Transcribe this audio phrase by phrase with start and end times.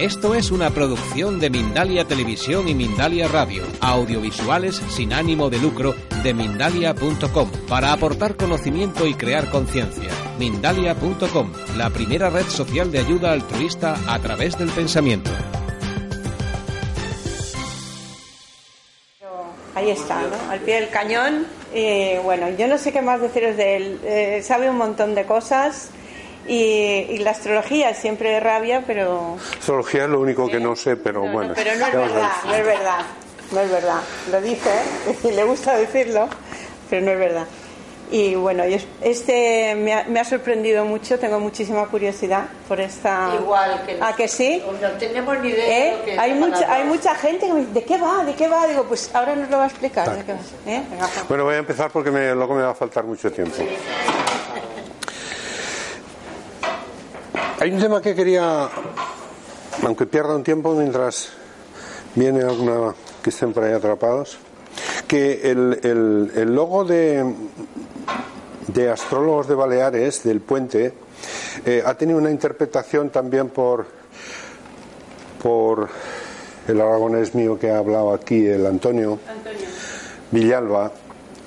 [0.00, 5.94] Esto es una producción de Mindalia Televisión y Mindalia Radio, audiovisuales sin ánimo de lucro
[6.22, 10.10] de mindalia.com, para aportar conocimiento y crear conciencia.
[10.38, 15.30] Mindalia.com, la primera red social de ayuda altruista a través del pensamiento.
[19.74, 20.50] Ahí está, ¿no?
[20.50, 21.46] Al pie del cañón.
[21.74, 24.00] Y bueno, yo no sé qué más deciros de él.
[24.04, 25.90] Eh, sabe un montón de cosas.
[26.48, 29.36] Y, y la astrología siempre de rabia, pero...
[29.58, 31.52] Astrología es lo único que no sé, pero bueno.
[31.54, 33.00] Pero no es verdad, no es verdad,
[33.52, 34.00] no es verdad.
[34.32, 34.70] Lo dice
[35.24, 36.28] y le gusta decirlo,
[36.88, 37.46] pero no es verdad.
[38.12, 38.64] Y bueno,
[39.02, 43.30] este me ha, me ha sorprendido mucho, tengo muchísima curiosidad por esta...
[43.40, 44.60] Igual que ¿A que sí?
[44.82, 45.90] No tenemos ni idea ¿Eh?
[45.92, 48.24] de lo que Hay, mucha, hay mucha gente que me dice, ¿de qué va?
[48.24, 48.66] ¿De qué va?
[48.66, 50.16] Digo, pues ahora nos lo va a explicar.
[50.16, 50.38] ¿de qué va?
[50.66, 50.82] ¿Eh?
[51.28, 53.54] Bueno, voy a empezar porque me- luego me va a faltar mucho tiempo.
[57.60, 58.68] Hay un tema que quería,
[59.84, 61.28] aunque pierda un tiempo mientras
[62.14, 64.38] viene alguna que estén por ahí atrapados,
[65.06, 67.34] que el, el- el logo de,
[68.68, 70.94] de astrólogos de Baleares, del puente,
[71.66, 73.86] eh, ha tenido una interpretación también por,
[75.42, 75.88] por
[76.66, 79.18] el aragonés mío que ha hablado aquí, el Antonio.
[80.30, 80.92] Villalba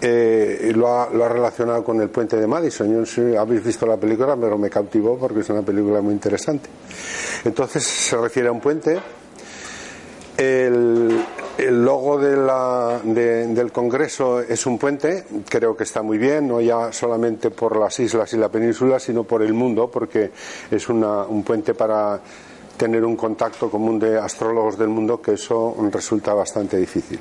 [0.05, 2.91] eh, lo, ha, lo ha relacionado con el puente de Madison.
[2.91, 6.01] Yo no sé si habéis visto la película, pero me cautivó porque es una película
[6.01, 6.69] muy interesante.
[7.45, 8.99] Entonces se refiere a un puente.
[10.37, 11.23] El,
[11.59, 16.47] el logo de la- de- del Congreso es un puente, creo que está muy bien,
[16.47, 20.31] no ya solamente por las islas y la península, sino por el mundo, porque
[20.71, 22.19] es una- un puente para
[22.77, 27.19] tener un contacto común de astrólogos del mundo, que eso resulta bastante difícil.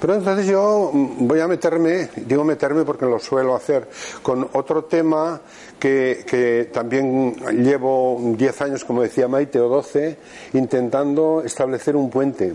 [0.00, 3.88] Pero entonces yo mm, voy a meterme, digo meterme porque lo suelo hacer,
[4.22, 5.40] con otro tema
[5.78, 10.16] que, que también llevo 10 años, como decía Maite, o 12,
[10.54, 12.54] intentando establecer un puente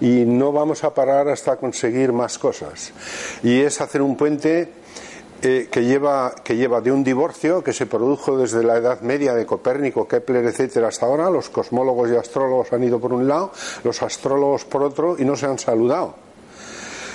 [0.00, 2.92] y no vamos a parar hasta conseguir más cosas.
[3.42, 4.68] Y es hacer un puente
[5.42, 9.34] eh, que, lleva, que lleva de un divorcio que se produjo desde la Edad Media
[9.34, 11.30] de Copérnico, Kepler, etcétera, hasta ahora.
[11.30, 13.52] Los cosmólogos y astrólogos han ido por un lado,
[13.84, 16.14] los astrólogos por otro y no se han saludado.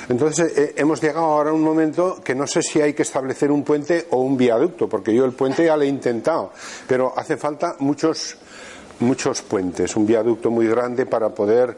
[0.10, 3.52] Entonces eh, hemos llegado ahora a un momento que no sé si hay que establecer
[3.52, 6.52] un puente o un viaducto, porque yo el puente ya lo he intentado,
[6.88, 8.38] pero hace falta muchos
[9.02, 11.78] muchos puentes, un viaducto muy grande para poder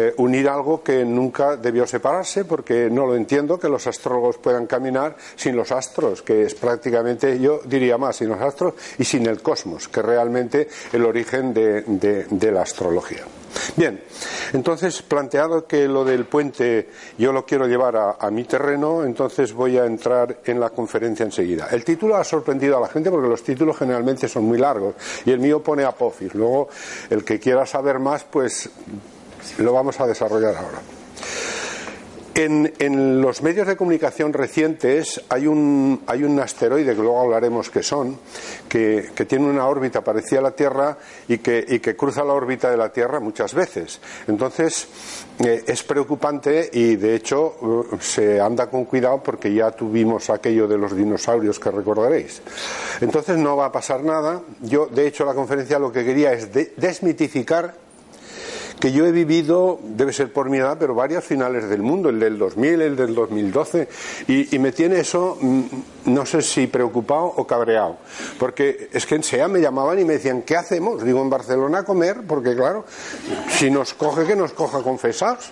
[0.00, 4.68] eh, unir algo que nunca debió separarse, porque no lo entiendo que los astrólogos puedan
[4.68, 9.26] caminar sin los astros, que es prácticamente, yo diría más, sin los astros y sin
[9.26, 13.24] el cosmos, que realmente el origen de, la astrología.
[13.74, 14.00] Bien,
[14.52, 19.52] entonces planteado que lo del puente yo lo quiero llevar a, a mi terreno, entonces
[19.52, 21.70] voy a entrar en la conferencia enseguida.
[21.72, 24.94] El título ha sorprendido a la gente porque los títulos generalmente son muy largos
[25.24, 26.34] y el mío pone apófis.
[26.34, 26.68] Luego,
[27.10, 28.70] el que quiera saber más, pues
[29.58, 30.78] lo vamos a desarrollar ahora.
[32.34, 37.68] En, en los medios de comunicación recientes hay un, hay un asteroide, que luego hablaremos
[37.68, 38.16] qué son,
[38.68, 42.34] que, que tiene una órbita parecida a la Tierra y que, y que cruza la
[42.34, 44.00] órbita de la Tierra muchas veces.
[44.28, 44.86] Entonces,
[45.40, 47.56] eh, es preocupante y de hecho
[47.92, 52.40] eh, se anda con cuidado porque ya tuvimos aquello de los dinosaurios que recordaréis.
[53.00, 54.42] Entonces no va a pasar nada.
[54.60, 57.87] Yo, de hecho, la conferencia lo que quería es de- desmitificar
[58.80, 62.20] que yo he vivido, debe ser por mi edad, pero varios finales del mundo, el
[62.20, 63.88] del 2000, el del 2012,
[64.28, 65.62] y, y me tiene eso, mm,
[66.06, 67.98] no sé si preocupado o cabreado,
[68.38, 71.04] porque es que en SEA me llamaban y me decían, ¿qué hacemos?
[71.04, 72.84] Digo, en Barcelona a comer, porque claro,
[73.48, 75.50] si nos coge, que nos coja confesados.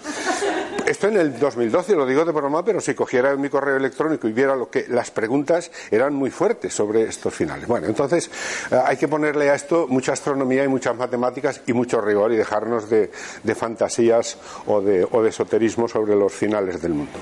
[0.86, 4.32] Esto en el 2012, lo digo de broma, pero si cogiera mi correo electrónico y
[4.32, 7.66] viera lo que las preguntas eran muy fuertes sobre estos finales.
[7.66, 8.30] Bueno, entonces
[8.70, 12.36] eh, hay que ponerle a esto mucha astronomía y muchas matemáticas y mucho rigor y
[12.36, 13.10] dejarnos de,
[13.42, 17.18] de fantasías o de, o de esoterismo sobre los finales del mundo.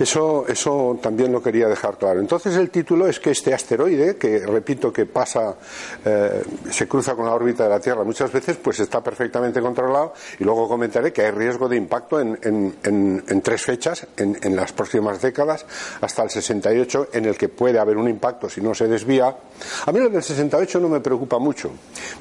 [0.00, 2.20] Eso, eso también lo quería dejar claro.
[2.20, 5.56] Entonces el título es que este asteroide, que repito que pasa,
[6.04, 10.14] eh, se cruza con la órbita de la Tierra muchas veces, pues está perfectamente controlado
[10.38, 14.72] y luego comentaré que hay riesgo de impacto en, en- en- tres fechas, en, las
[14.72, 15.66] próximas décadas,
[16.00, 19.36] hasta el 68, en el que puede haber un impacto si no se desvía.
[19.86, 21.70] A mí lo del 68 no me preocupa mucho,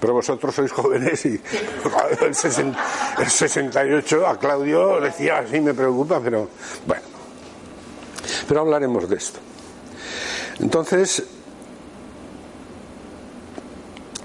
[0.01, 1.39] pero vosotros sois jóvenes y
[2.25, 2.79] el, 60
[3.19, 6.49] el 68 a Claudio decía así me preocupa, pero
[6.85, 7.18] bueno.
[8.47, 9.39] Pero hablaremos de esto.
[10.59, 11.23] Entonces,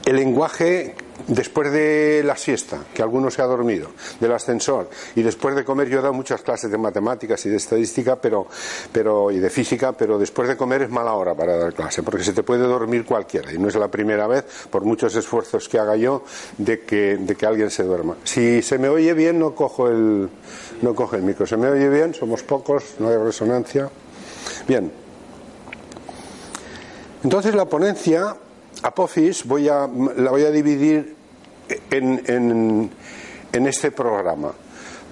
[0.05, 3.91] el lenguaje después de la siesta, que alguno se ha dormido,
[4.21, 7.57] del ascensor, y después de comer, yo he dado muchas clases de matemáticas y de
[7.57, 8.47] estadística pero,
[8.93, 12.25] pero, y de física, pero después de comer es mala hora para dar clase, porque
[12.25, 15.79] se te puede dormir cualquiera, y no es la primera vez, por muchos esfuerzos que
[15.79, 16.25] haga yo,
[16.59, 18.17] de que, de que alguien se duerma.
[18.25, 20.29] Si se me oye bien, no cojo el,
[20.83, 21.47] no cojo el micro.
[21.47, 22.15] ¿Se me oye bien?
[22.15, 23.91] Somos pocos, no hay resonancia.
[24.67, 24.93] Bien.
[27.23, 28.37] Entonces la ponencia
[28.85, 31.17] Apophis voy a, la voy a dividir
[31.91, 32.91] en, en,
[33.51, 34.53] en este programa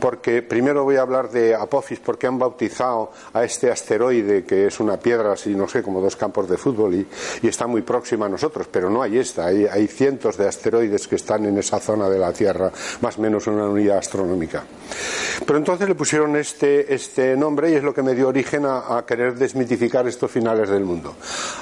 [0.02, 4.80] porque primero voy a hablar de Apophis porque han bautizado a este asteroide que es
[4.80, 7.06] una piedra así, no sé, como dos campos de fútbol y,
[7.46, 11.44] está muy próxima a nosotros, pero no hay esta, hay, cientos de asteroides que están
[11.44, 14.64] en esa zona de la Tierra, más o menos una unidad astronómica.
[15.46, 19.04] Pero entonces le pusieron este, este nombre y es lo que me dio origen a,
[19.06, 21.14] querer desmitificar estos finales del mundo.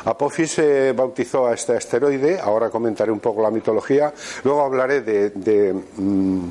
[0.06, 4.14] Apophis eh, bautizó a este asteroide, ahora comentaré un poco la mitología,
[4.44, 6.48] luego hablaré de, mm,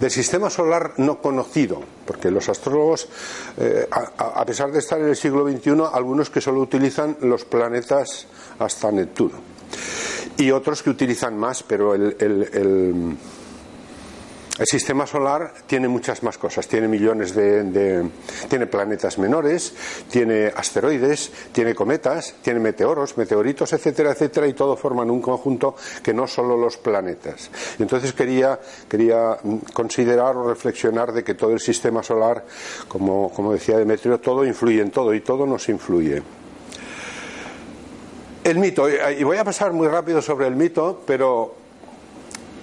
[0.00, 3.08] del sistema solar no conocido, porque los astrólogos,
[3.58, 8.26] eh, a, pesar de estar en el siglo XXI, algunos que solo utilizan los planetas
[8.58, 9.38] hasta Neptuno
[10.38, 13.16] y otros que utilizan más, pero el el
[14.64, 18.08] sistema solar tiene muchas más cosas, tiene millones de,
[18.48, 19.74] tiene planetas menores,
[20.10, 26.14] tiene asteroides, tiene cometas, tiene meteoros, meteoritos, etcétera, etcétera, y todo forman un conjunto que
[26.14, 27.50] no solo los planetas.
[27.78, 28.58] Entonces quería,
[28.88, 29.36] quería
[29.74, 32.44] considerar o reflexionar de que todo el sistema solar,
[32.88, 36.22] como, como decía Demetrio, todo influye en todo y todo nos influye.
[38.42, 41.65] El mito, y voy a pasar muy rápido sobre el mito, pero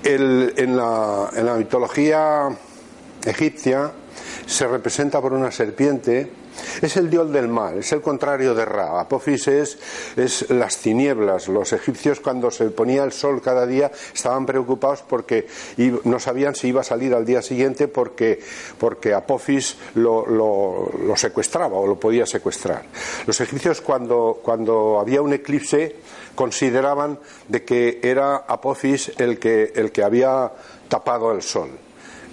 [0.04, 2.50] en, la, en la mitología
[3.26, 3.92] egipcia
[4.46, 6.30] se representa por una serpiente
[6.82, 9.00] es el dios del mal, es el contrario de Ra.
[9.00, 11.48] Apophis es, las tinieblas.
[11.48, 15.48] Los egipcios cuando se ponía el sol cada día estaban preocupados porque
[16.04, 18.40] no sabían si iba a salir al día siguiente porque,
[18.78, 22.84] porque Apophis lo, lo, secuestraba o lo podía secuestrar.
[23.26, 25.96] Los egipcios cuando, cuando había un eclipse
[26.36, 30.52] consideraban de que era Apophis el que, el que había
[30.88, 31.70] tapado el sol.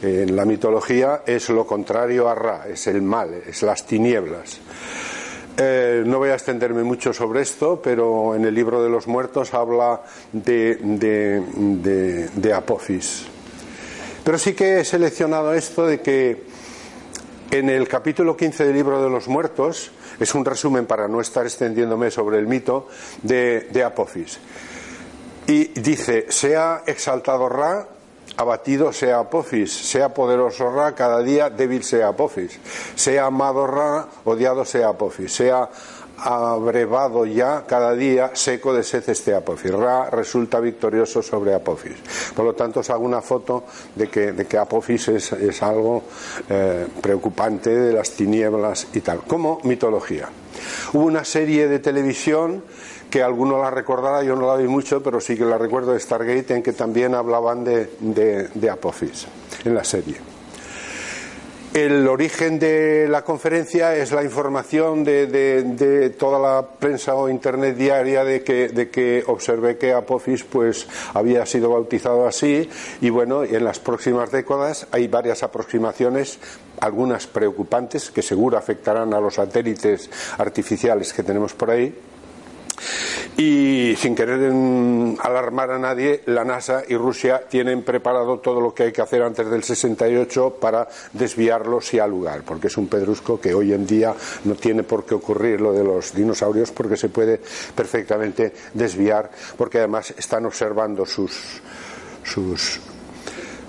[0.02, 4.61] En la mitología es lo contrario a Ra, es el mal, es las tinieblas.
[5.58, 9.52] Eh, no voy a extenderme mucho sobre esto, pero en el libro de los muertos
[9.52, 10.00] habla
[10.32, 12.62] de, de, de.
[14.25, 16.44] Pero sí que he seleccionado esto de que
[17.50, 21.44] en el capítulo 15 del libro de los muertos es un resumen para no estar
[21.44, 22.88] extendiéndome sobre el mito
[23.23, 24.38] de, de Apophis.
[25.47, 27.88] Y dice, sea exaltado Ra,
[28.37, 32.58] abatido sea Apophis, sea poderoso Ra, cada día débil sea Apophis,
[32.94, 35.69] sea amado Ra, odiado sea Apophis, sea
[36.22, 39.72] abrevado ya cada día seco de sed este Apophis.
[39.72, 41.96] Ra resulta victorioso sobre Apophis.
[42.34, 43.64] Por lo tanto, os hago una foto
[43.94, 46.05] de que, de que Apophis es, algo
[46.49, 50.28] eh, preocupante de las tinieblas y tal, como mitología.
[50.93, 52.64] Hubo una serie de televisión
[53.11, 56.00] que alguno la recordará, yo no la vi mucho, pero sí que la recuerdo de
[56.00, 59.26] Stargate, en que también hablaban de, de, de Apophis
[59.64, 60.30] en la serie.
[61.72, 68.25] El origen de la conferencia es la información de, toda la prensa o internet diaria
[68.25, 72.69] de que, observé que Apophis pues había sido bautizado así.
[73.00, 76.40] Y bueno, en las próximas décadas hay varias aproximaciones
[76.81, 81.94] algunas preocupantes que seguro afectarán a los satélites artificiales que tenemos por ahí
[83.37, 84.53] y sin querer
[85.21, 89.23] alarmar a nadie, la NASA y Rusia tienen preparado todo lo que hay que hacer
[89.23, 93.87] antes del 68 para desviarlo si ha lugar, porque es un pedrusco que hoy en
[93.87, 94.14] día
[94.45, 97.40] no tiene por qué ocurrir lo de los dinosaurios porque se puede
[97.75, 101.61] perfectamente desviar, porque además están observando sus,
[102.25, 102.81] sus,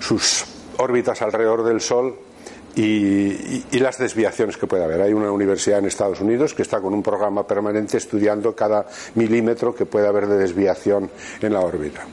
[0.00, 0.44] sus
[0.78, 2.31] órbitas alrededor del Sol
[2.74, 5.02] y, las desviaciones que puede haber.
[5.02, 9.74] Hay una universidad en Estados Unidos que está con un programa permanente estudiando cada milímetro
[9.74, 11.10] que puede haber de desviación
[11.40, 12.06] en la órbita.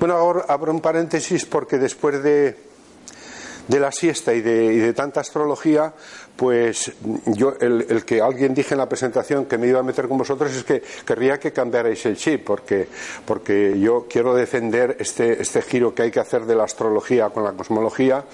[0.00, 2.56] Bueno, ahora abro un paréntesis porque después de,
[3.68, 5.92] de la siesta y de, tanta astrología,
[6.38, 6.92] pues
[7.26, 10.54] yo, el, que alguien dije en la presentación que me iba a meter con vosotros
[10.54, 12.86] es que querría que cambiarais el chip, porque,
[13.26, 17.42] porque yo quiero defender este, este giro que hay que hacer de la astrología con
[17.42, 18.24] la cosmología,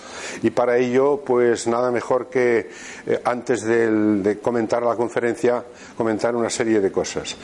[0.42, 2.68] y para ello, pues nada mejor que
[3.06, 5.64] eh, antes de comentar la conferencia,
[5.96, 7.36] comentar una serie de cosas.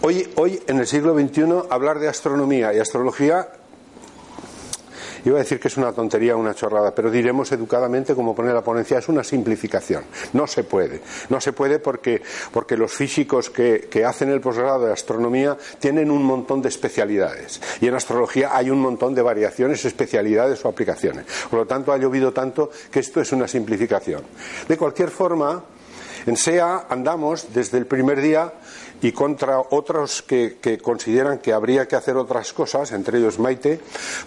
[0.00, 3.48] Hoy, hoy, en el siglo XXI, hablar de astronomía y astrología
[5.24, 8.62] Iba a decir que es una tontería, una chorrada, pero diremos educadamente, como pone la
[8.62, 10.04] ponencia, es una simplificación.
[10.34, 11.00] No se puede.
[11.30, 16.10] No se puede porque, porque los físicos que, que hacen el posgrado de astronomía tienen
[16.10, 17.60] un montón de especialidades.
[17.80, 21.24] Y en astrología hay un montón de variaciones, especialidades o aplicaciones.
[21.48, 24.22] Por lo tanto, ha llovido tanto que esto es una simplificación.
[24.68, 25.62] De cualquier forma,
[26.26, 28.52] en SEA andamos desde el primer día
[29.04, 33.78] y contra otros que, consideran que habría que hacer otras cosas, entre ellos Maite,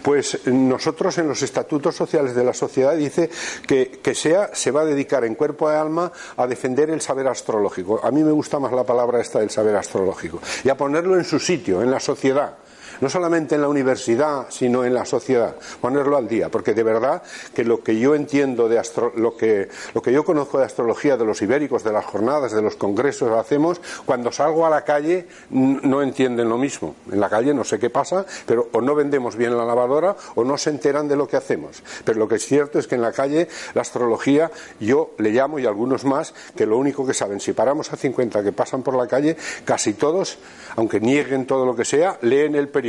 [0.03, 3.27] pues nosotros en los estatutos sociales de la sociedad dice
[3.65, 7.27] que, que SEA se va a dedicar en cuerpo y alma a defender el saber
[7.27, 7.99] astrológico.
[8.03, 11.23] A mí me gusta más la palabra esta del saber astrológico y a ponerlo en
[11.23, 12.57] su sitio, en la sociedad
[13.01, 17.21] no solamente en la universidad, sino en la sociedad, ponerlo al día, porque de verdad
[17.53, 18.81] que lo que yo entiendo de
[19.15, 22.61] lo que lo que yo conozco de astrología de los ibéricos, de las jornadas, de
[22.61, 26.95] los congresos hacemos, cuando salgo a la calle no entienden lo mismo.
[27.11, 30.43] En la calle no sé qué pasa, pero o no vendemos bien la lavadora o
[30.43, 31.83] no se enteran de lo que hacemos.
[32.03, 35.59] Pero lo que es cierto es que en la calle la astrología yo le llamo
[35.59, 38.95] y algunos más que lo único que saben, si paramos a 50 que pasan por
[38.95, 40.37] la calle, casi todos,
[40.75, 42.86] aunque nieguen todo lo que sea, leen el periódico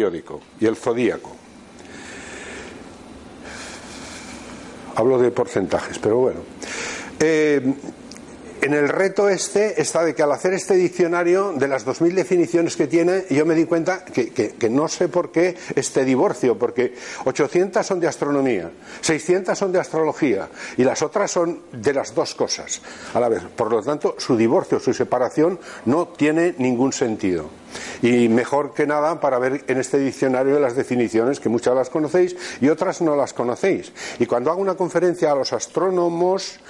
[0.60, 1.34] y el zodíaco.
[4.94, 6.40] Hablo de porcentajes, pero bueno.
[7.20, 7.74] Eh,
[8.60, 12.76] en el reto este está de que al hacer este diccionario, de las 2.000 definiciones
[12.76, 16.94] que tiene, yo me di cuenta que, que, no sé por qué este divorcio, porque
[17.24, 22.34] 800 son de astronomía, 600 son de astrología y las otras son de las dos
[22.34, 22.82] cosas
[23.14, 23.42] a la vez.
[23.54, 27.48] Por lo tanto, su divorcio, su separación no tiene ningún sentido.
[28.02, 32.36] Y mejor que nada para ver en este diccionario las definiciones, que muchas las conocéis
[32.60, 33.92] y otras no las conocéis.
[34.18, 36.60] Y cuando hago una conferencia a los astrónomos,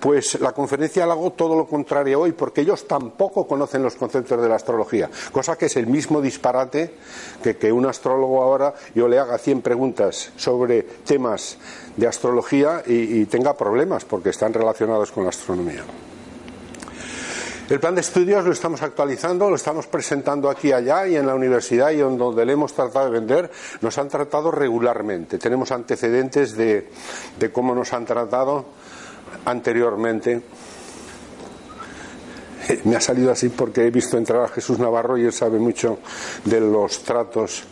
[0.00, 4.40] pues la conferencia la hago todo lo contrario hoy, porque ellos tampoco conocen los conceptos
[4.40, 6.94] de la astrología, cosa que es el mismo disparate
[7.42, 11.58] que que un astrólogo ahora yo le haga 100 preguntas sobre temas
[11.96, 15.84] de astrología y tenga problemas porque están relacionados con la astronomía.
[17.68, 21.26] El plan de estudios lo estamos actualizando, lo estamos presentando aquí y allá y en
[21.26, 25.36] la universidad y donde le hemos tratado de vender nos han tratado regularmente.
[25.36, 26.88] Tenemos antecedentes de,
[27.40, 28.66] de cómo nos han tratado
[29.44, 30.42] anteriormente.
[32.84, 35.98] Me ha salido así porque he visto entrar a Jesús Navarro y él sabe mucho
[36.44, 37.64] de los tratos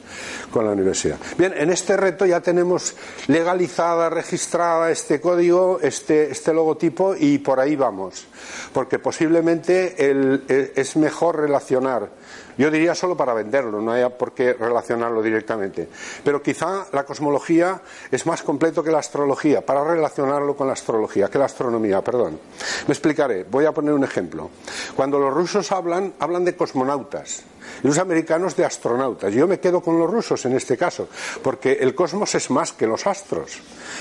[0.50, 1.16] con la universidad.
[1.36, 2.94] Bien, en este reto ya tenemos
[3.26, 8.26] legalizada, registrada este código, este, este logotipo y por ahí vamos,
[8.72, 12.10] porque posiblemente e, es mejor relacionar.
[12.56, 15.88] Yo diría solo para venderlo, no hay por qué relacionarlo directamente.
[16.23, 17.80] Pero quizá la cosmología
[18.11, 22.38] es más completo que la astrología, para relacionarlo con la astrología, que la astronomía, perdón.
[22.87, 24.50] Me explicaré, voy a poner un ejemplo.
[24.94, 27.44] Cuando los rusos hablan, hablan de cosmonautas
[27.82, 29.32] y los americanos de astronautas.
[29.32, 31.08] Yo me quedo con los rusos en este caso,
[31.42, 33.61] porque el cosmos es más que los astros.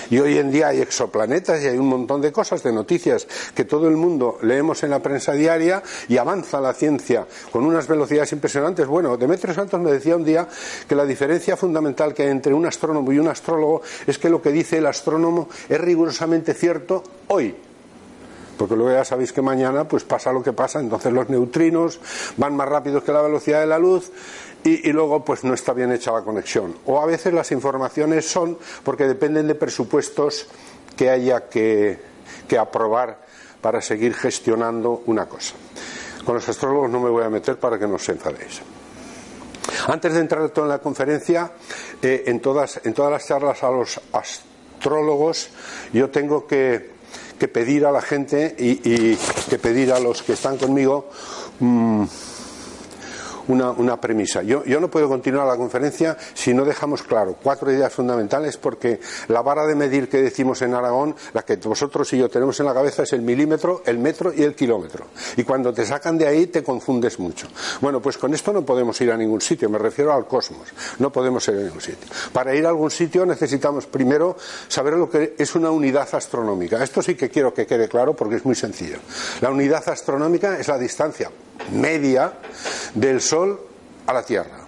[0.09, 3.65] Y hoy en día hay exoplanetas y hay un montón de cosas, de noticias que
[3.65, 8.33] todo el mundo leemos en la prensa diaria y avanza la ciencia con unas velocidades.
[8.87, 10.47] Bueno, Demetrio Santos me decía un día
[10.87, 14.41] que la diferencia fundamental que hay entre un astrónomo y un astrólogo es que lo
[14.41, 17.55] que dice el astrónomo es rigurosamente cierto hoy
[18.57, 21.99] porque luego ya sabéis que mañana pues pasa lo que pasa, entonces los neutrinos
[22.37, 24.11] van más rápidos que la velocidad de la luz
[24.63, 26.75] y, luego pues no está bien hecha la conexión.
[26.85, 30.47] O a veces las informaciones son porque dependen de presupuestos
[30.95, 31.99] que haya que
[32.57, 33.17] aprobar
[33.59, 35.55] para seguir gestionando una cosa.
[36.25, 38.61] Con los astrólogos no me voy a meter para que no os enfadéis.
[39.87, 41.51] Antes de entrar todo en la conferencia,
[42.01, 45.49] eh, en, todas, en todas las charlas a los astrólogos,
[45.91, 46.93] yo tengo que
[47.43, 49.15] que pedir a la gente y,
[49.49, 51.09] que pedir a los que están conmigo
[51.59, 52.05] mm,
[53.47, 54.41] una, premisa.
[54.43, 59.41] Yo, no puedo continuar la conferencia si no dejamos claro cuatro ideas fundamentales porque la
[59.41, 62.73] vara de medir que decimos en Aragón, la que vosotros y yo tenemos en la
[62.73, 65.05] cabeza es el milímetro, el metro y el kilómetro.
[65.37, 67.47] Y cuando te sacan de ahí te confundes mucho.
[67.81, 70.67] Bueno, pues con esto no podemos ir a ningún sitio, me refiero al cosmos.
[70.99, 72.07] No podemos ir a ningún sitio.
[72.31, 76.83] Para ir a algún sitio necesitamos primero saber lo que es una unidad astronómica.
[76.83, 78.97] Esto sí que quiero que quede claro porque es muy sencillo.
[79.41, 81.31] La unidad astronómica es la distancia
[81.71, 82.33] media
[82.93, 83.32] del Sol
[84.05, 84.59] a la Tierra.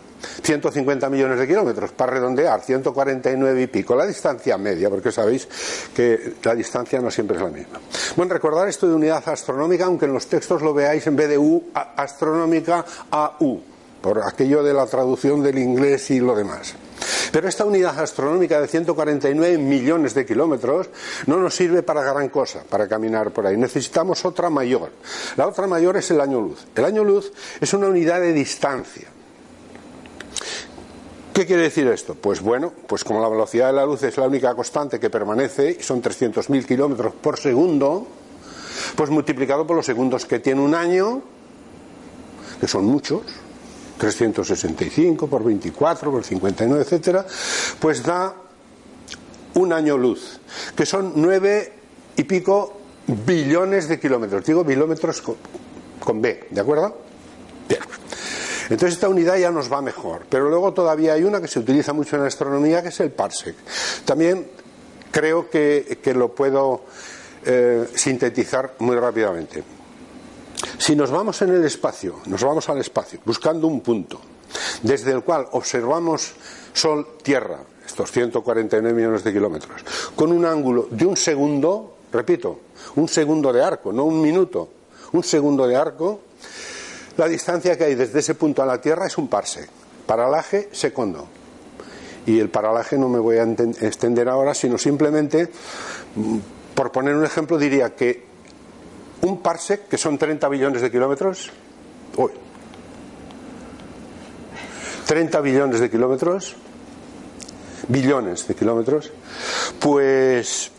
[0.41, 5.47] 150 millones de kilómetros, para redondear, 149 y pico, la distancia media, porque sabéis
[5.93, 7.79] que la distancia no siempre es la misma.
[8.15, 11.37] Bueno, recordar esto de unidad astronómica, aunque en los textos lo veáis en vez de
[11.37, 13.59] U, astronómica, a U,
[14.01, 16.75] por aquello de la traducción del inglés y lo demás.
[17.35, 20.87] Pero esta unidad astronómica de 149 millones de kilómetros
[21.25, 23.57] no nos sirve para gran cosa, para caminar por ahí.
[23.57, 24.93] Necesitamos otra mayor.
[25.35, 26.65] La otra mayor es el año luz.
[26.73, 29.09] El año luz es una unidad de distancia
[31.33, 32.15] ¿Qué quiere decir esto?
[32.15, 35.75] Pues bueno, pues como la velocidad de la luz es la única constante que permanece,
[35.77, 38.07] y son 300.000 kilómetros por segundo,
[38.95, 41.21] pues multiplicado por los segundos que tiene un año,
[42.61, 43.23] que son muchos,
[43.97, 47.25] 365 por 24, por 59, etcétera,
[47.79, 48.35] pues da
[49.55, 50.39] un año luz,
[50.75, 51.73] que son nueve
[52.15, 54.43] y pico billones de kilómetros.
[54.45, 55.23] Digo kilómetros
[55.99, 56.97] con, B, ¿de acuerdo?
[57.67, 57.81] Bien.
[58.69, 60.25] Entonces esta unidad ya nos va mejor.
[60.29, 63.11] Pero luego todavía hay una que se utiliza mucho en la astronomía, que es el
[63.11, 63.55] parsec.
[64.05, 64.47] También
[65.11, 66.81] creo que, lo puedo
[67.45, 69.74] eh, sintetizar muy rápidamente.
[70.77, 74.19] Si nos vamos en el espacio, nos vamos al espacio, buscando un punto,
[74.81, 76.33] desde el cual observamos
[76.73, 79.83] Sol-Tierra, estos 149 millones de kilómetros,
[80.15, 82.59] con un ángulo de un segundo, repito,
[82.95, 84.69] un segundo de arco, no un minuto,
[85.13, 86.21] un segundo de arco,
[87.17, 89.69] la distancia que hay desde ese punto a la Tierra es un parsec.
[90.05, 91.25] Paralaje segundo.
[92.25, 95.49] Y el paralaje no me voy a extender ahora, sino simplemente,
[96.15, 96.37] mm,
[96.73, 98.34] por poner un ejemplo, diría que
[99.25, 101.49] un parsec, que son 30 billones de kilómetros,
[102.17, 102.31] uy,
[105.07, 106.55] 30 billones de kilómetros,
[107.87, 109.11] billones de kilómetros,
[109.79, 110.71] pues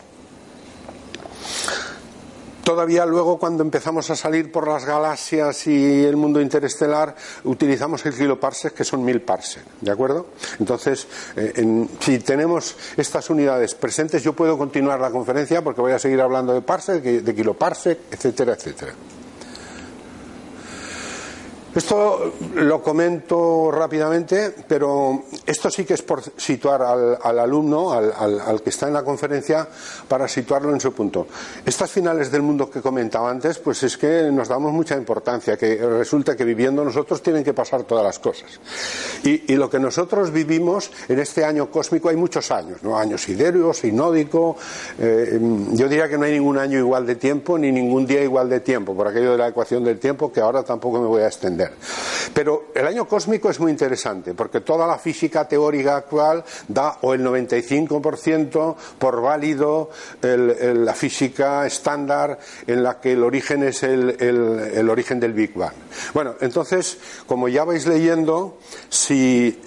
[2.67, 8.13] Todavía luego cuando empezamos a salir por las galaxias y el mundo interestelar utilizamos el
[8.13, 10.25] kiloparsec que son mil parsec, ¿de acuerdo?
[10.59, 11.07] Entonces,
[11.37, 16.19] eh, si tenemos estas unidades presentes yo puedo continuar la conferencia porque voy a seguir
[16.19, 18.91] hablando de parsec, de kiloparsec, etcétera, etcétera.
[21.77, 28.71] Esto lo comento rápidamente, pero esto sí que es por situar al, alumno, al, que
[28.71, 29.67] está en la conferencia,
[30.07, 31.27] para situarlo en su punto.
[31.63, 35.75] Estas finales del mundo que comentaba antes, pues es que nos damos mucha importancia, que
[35.77, 38.59] resulta que viviendo nosotros tienen que pasar todas las cosas.
[39.23, 42.97] Y, lo que nosotros vivimos en este año cósmico hay muchos años, ¿no?
[42.97, 44.55] Año siderio, sinódico,
[44.97, 45.39] eh,
[45.73, 48.61] yo diría que no hay ningún año igual de tiempo, ni ningún día igual de
[48.61, 51.66] tiempo, por aquello de la ecuación del tiempo que ahora tampoco me voy a extender.
[52.33, 57.13] Pero el año cósmico es muy interesante porque toda la física teórica actual da o
[57.13, 59.89] el 95% por válido
[60.21, 65.73] la física estándar en la que el origen es el, origen del Big Bang.
[66.13, 68.57] Bueno, entonces, como ya vais leyendo,
[68.89, 69.57] si,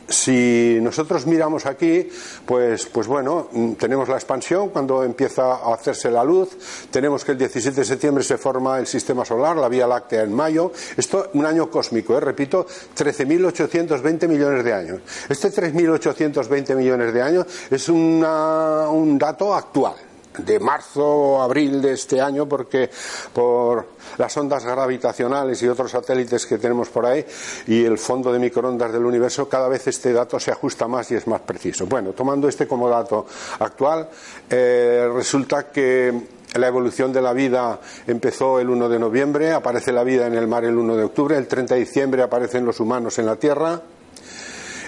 [0.81, 2.09] nosotros miramos aquí,
[2.47, 6.57] pues, pues bueno, tenemos la expansión cuando empieza a hacerse la luz,
[6.91, 10.35] tenemos que el 17 de septiembre se forma el sistema solar, la Vía Láctea en
[10.35, 12.21] mayo, esto un año cósmico ¿eh?
[12.21, 15.01] repito, 13.820 millones de años.
[15.29, 19.95] Este 3.820 millones de años es un dato actual
[20.39, 22.91] de marzo o abril de este año porque
[23.33, 27.25] por las ondas gravitacionales y otros satélites que tenemos por ahí
[27.67, 31.17] y el fondo de microondas del universo cada vez este dato se ajusta más y
[31.17, 31.87] es más preciso.
[31.87, 33.27] Bueno, tomando este como dato
[33.59, 34.09] actual,
[34.49, 40.05] eh, resulta que la evolución de la vida empezó el 1 de noviembre, aparece la
[40.05, 43.19] vida en el mar el 1 de octubre, el 30 de diciembre aparecen los humanos
[43.19, 43.81] en la Tierra,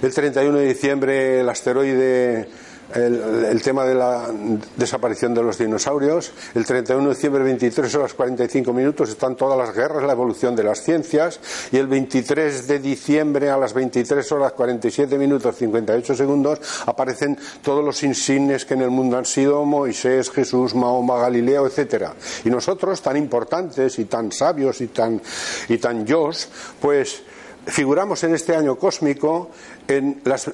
[0.03, 2.48] el 31 de diciembre el asteroide
[2.94, 4.28] el, tema de la
[4.76, 6.33] desaparición de los dinosaurios.
[6.55, 10.64] El 31 de diciembre, 23 horas 45 minutos, están todas las guerras, la evolución de
[10.64, 11.40] las ciencias.
[11.70, 17.85] Y el 23 de diciembre, a las 23 horas 47 minutos 58 segundos, aparecen todos
[17.85, 22.14] los insignes que en el mundo han sido Moisés, Jesús, Mahoma, Galileo, etcétera.
[22.44, 25.20] Y nosotros, tan importantes y tan sabios y tan,
[25.68, 26.48] y tan yos,
[26.81, 27.22] pues
[27.66, 29.50] figuramos en este año cósmico
[29.87, 30.50] en las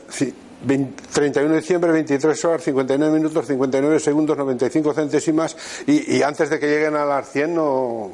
[0.66, 6.66] 31 de diciembre, 23 horas, 59 minutos, 59 segundos, 95 centésimas y, antes de que
[6.68, 8.10] lleguen a las 100 no...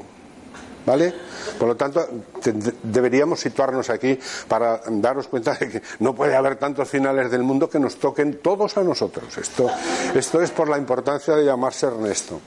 [0.86, 1.14] ¿Vale?
[1.58, 2.06] Por lo tanto,
[2.82, 7.70] deberíamos situarnos aquí para daros cuenta de que no puede haber tantos finales del mundo
[7.70, 9.38] que nos toquen todos a nosotros.
[9.38, 9.70] Esto,
[10.14, 12.38] esto es por la importancia de llamarse Ernesto.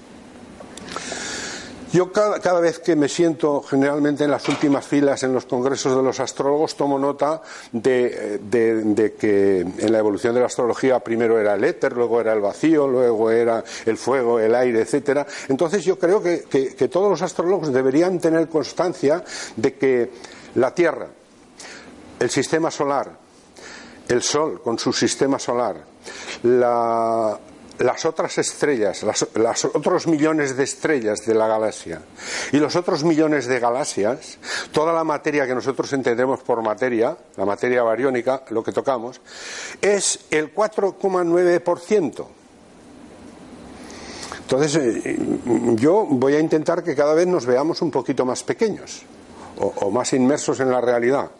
[1.94, 6.04] Yo cada, vez que me siento generalmente en las últimas filas en los congresos de
[6.04, 11.64] los astrólogos tomo nota de, que en la evolución de la astrología primero era el
[11.64, 15.26] éter, luego era el vacío, luego era el fuego, el aire, etcétera.
[15.48, 19.24] Entonces yo creo que, que todos los astrólogos deberían tener constancia
[19.56, 20.12] de que
[20.56, 21.08] la Tierra,
[22.20, 23.12] el sistema solar,
[24.10, 25.78] el Sol con su sistema solar,
[26.44, 27.40] la,
[27.80, 32.02] las otras estrellas, los otros millones de estrellas de la galaxia
[32.52, 34.38] y los otros millones de galaxias,
[34.72, 39.22] toda la materia que nosotros entendemos por materia, la materia bariónica, lo que tocamos,
[39.82, 42.26] es el 4,9%.
[44.42, 45.18] Entonces, eh,
[45.76, 49.04] yo voy a intentar que cada vez nos veamos un poquito más pequeños
[49.60, 51.32] o más inmersos en la realidad.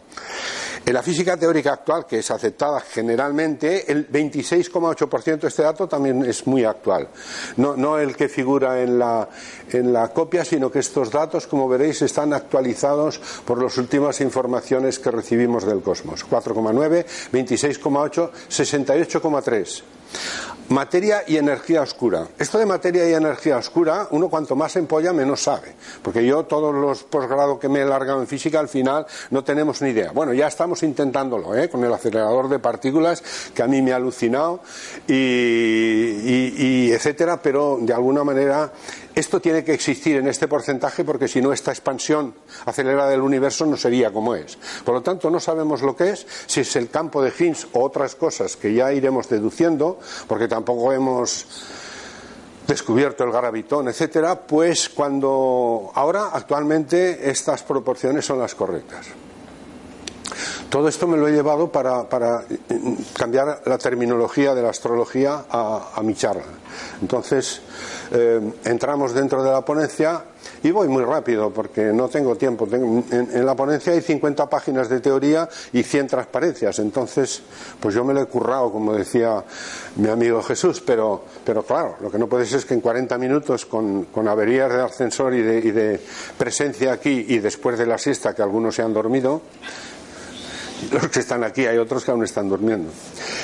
[0.88, 6.24] En la física teórica actual, que es aceptada generalmente, el 26,8% de este dato también
[6.24, 7.08] es muy actual.
[7.58, 13.20] No, el que figura en la copia, sino que estos datos, como veréis, están actualizados
[13.44, 16.24] por las últimas informaciones que recibimos del cosmos.
[16.26, 19.82] 4,9, 26,8, 68,3.
[20.68, 22.28] Materia y energía oscura.
[22.38, 25.74] Esto de materia y energía oscura, uno cuanto más empolla, menos sabe.
[26.02, 29.80] Porque yo, todos los posgrados que me he largado en física, al final no tenemos
[29.80, 30.12] ni idea.
[30.12, 31.70] Bueno, ya estamos intentándolo, ¿eh?
[31.70, 33.22] con el acelerador de partículas,
[33.54, 34.60] que a mí me ha alucinado,
[35.06, 38.70] y, y etcétera, pero de alguna manera
[39.18, 42.34] esto tiene que existir en este porcentaje porque si no esta expansión
[42.66, 44.58] acelerada del universo no sería como es.
[44.84, 47.82] Por lo tanto, no sabemos lo que es, si es el campo de Higgs o
[47.84, 51.46] otras cosas que ya iremos deduciendo, porque tampoco hemos
[52.66, 59.06] descubierto el gravitón, etcétera, pues cuando ahora actualmente estas proporciones son las correctas.
[60.68, 62.06] Todo esto me lo he llevado para,
[63.14, 66.44] cambiar la terminología de la astrología a, mi charla.
[67.00, 67.60] Entonces,
[68.12, 70.22] eh, entramos dentro de la ponencia
[70.62, 72.66] y voy muy rápido porque no tengo tiempo.
[72.70, 76.78] en, la ponencia hay 50 páginas de teoría y 100 transparencias.
[76.78, 77.42] Entonces,
[77.80, 79.42] pues yo me lo he currado, como decía
[79.96, 80.82] mi amigo Jesús.
[80.84, 84.72] Pero, pero claro, lo que no puede ser es que en 40 minutos, con, averías
[84.72, 86.00] de ascensor y de, y de
[86.36, 89.42] presencia aquí y después de la siesta, que algunos se han dormido,
[90.92, 92.90] los que están aquí, hay otros que aún están durmiendo.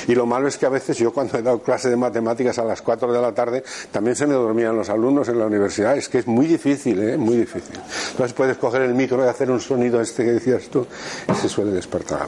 [0.07, 2.63] Y lo malo es que a veces yo cuando he dado clase de matemáticas a
[2.63, 5.97] las 4 de la tarde, también se me dormían los alumnos en la universidad.
[5.97, 7.17] Es que es muy difícil, ¿eh?
[7.17, 7.75] muy difícil.
[8.11, 10.85] Entonces puedes coger el micro y hacer un sonido este que decías tú
[11.29, 12.27] y se suele despertar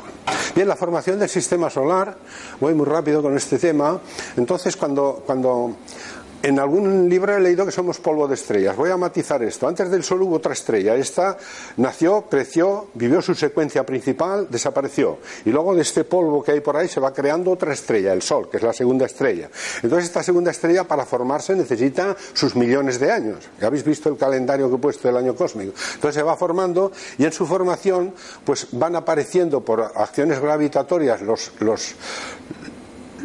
[0.55, 2.17] Bien, la formación del sistema solar,
[2.59, 3.99] voy muy rápido con este tema.
[4.35, 5.77] Entonces cuando, cuando
[6.47, 8.77] en algún libro he leído que somos polvo de estrellas.
[8.77, 9.67] Voy a matizar esto.
[9.67, 10.95] Antes del Sol hubo otra estrella.
[10.95, 11.37] Esta
[11.75, 15.17] nació, creció, vivió su secuencia principal, desapareció.
[15.43, 18.21] Y luego de este polvo que hay por ahí se va creando otra estrella, el
[18.21, 19.49] Sol, que es la segunda estrella.
[19.83, 23.49] Entonces esta segunda estrella para formarse necesita sus millones de años.
[23.59, 25.73] Ya habéis visto el calendario que he puesto del año cósmico.
[25.95, 28.13] Entonces se va formando y en su formación
[28.45, 31.93] pues van apareciendo por acciones gravitatorias los, los,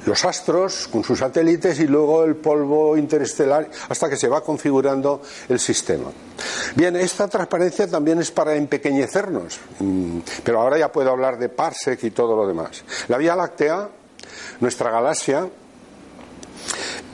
[0.06, 5.22] los astros con sus satélites y luego el polvo interestelar hasta que se va configurando
[5.48, 6.10] el sistema.
[6.74, 12.02] Bien, esta transparencia también es para empequeñecernos, mm, pero ahora ya puedo hablar de parsec
[12.04, 12.84] y todo lo demás.
[13.08, 13.88] La Vía Láctea,
[14.60, 15.48] nuestra galaxia,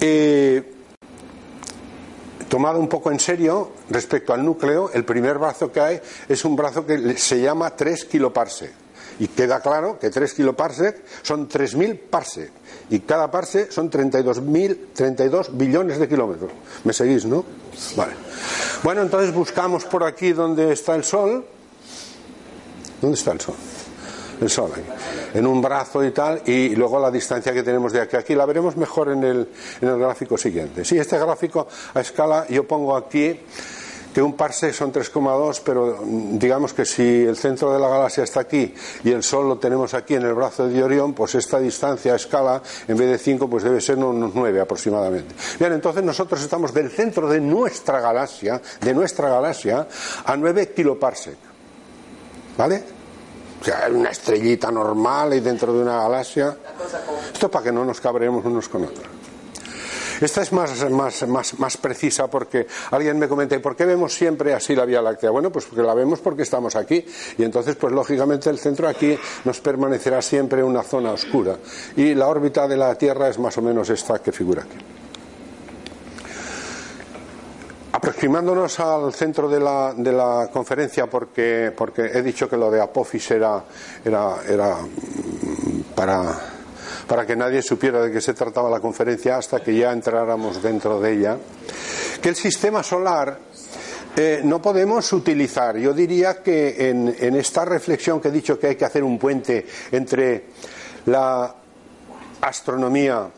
[0.00, 0.74] eh,
[2.76, 6.84] un poco en serio respecto al núcleo, el primer brazo que hay es un brazo
[6.84, 8.72] que se llama 3 kiloparsec
[9.18, 12.50] y queda claro que 3 kiloparsec son 3.000 parsec.
[12.90, 14.40] Y cada parsec son 32,
[14.94, 16.50] 32 billones de kilómetros.
[16.84, 17.44] ¿Me seguís, no?
[17.96, 18.12] Vale.
[18.82, 21.44] Bueno, entonces buscamos por aquí donde está el Sol.
[23.00, 23.54] ¿Dónde está el Sol?
[24.40, 24.84] El Sol ahí.
[25.34, 28.34] En un brazo y tal, y luego la distancia que tenemos de aquí a aquí.
[28.34, 29.48] La veremos mejor en el,
[29.80, 30.84] en el gráfico siguiente.
[30.84, 33.38] Sí, este gráfico a escala yo pongo aquí
[34.12, 38.24] que un parsec son 3,2, pero mm, digamos que si el centro de la galaxia
[38.24, 41.58] está aquí y el Sol lo tenemos aquí en el brazo de Orión, pues esta
[41.58, 45.34] distancia a escala, en vez de 5, pues debe ser unos 9 aproximadamente.
[45.58, 49.86] Bien, entonces nosotros estamos del centro de nuestra galaxia, de nuestra galaxia,
[50.24, 51.36] a 9 kiloparsec.
[52.56, 52.82] ¿Vale?
[53.60, 56.56] O sea, una estrellita normal y dentro de una galaxia.
[57.32, 59.17] Esto para que no nos cabremos unos con otros.
[60.20, 64.14] Esta es más, más, más, más precisa porque alguien me comenta, ¿y por qué vemos
[64.14, 65.30] siempre así la Vía Láctea?
[65.30, 67.04] Bueno, pues porque la vemos porque estamos aquí
[67.36, 71.56] y entonces, pues lógicamente el centro aquí nos permanecerá siempre una zona oscura
[71.96, 74.76] y la órbita de la Tierra es más o menos esta que figura aquí.
[77.90, 82.80] Aproximándonos al centro de la, de la conferencia, porque, porque he dicho que lo de
[82.80, 83.64] Apophis era,
[84.04, 84.76] era, era
[85.94, 86.57] para
[87.08, 91.00] para que nadie supiera de qué se trataba la conferencia hasta que ya entráramos dentro
[91.00, 91.38] de ella,
[92.20, 93.38] que el sistema solar
[94.14, 95.76] eh, no podemos utilizar.
[95.78, 99.18] Yo diría que en, en esta reflexión que he dicho que hay que hacer un
[99.18, 100.44] puente entre
[101.06, 101.54] la
[102.42, 103.28] astronomía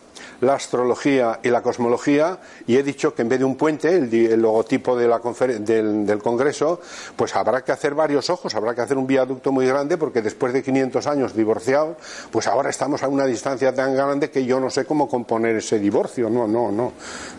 [0.41, 4.41] la astrología y la cosmología y he dicho que en vez de un puente, el,
[4.41, 5.21] logotipo de la
[5.61, 6.81] del, del, Congreso,
[7.17, 10.53] pues habrá que hacer varios ojos, habrá que hacer un viaducto muy grande porque después
[10.53, 11.97] de 500 años divorciado,
[12.31, 15.79] pues ahora estamos a una distancia tan grande que yo no sé cómo componer ese
[15.79, 16.31] divorcio.
[16.31, 16.93] No, no, no,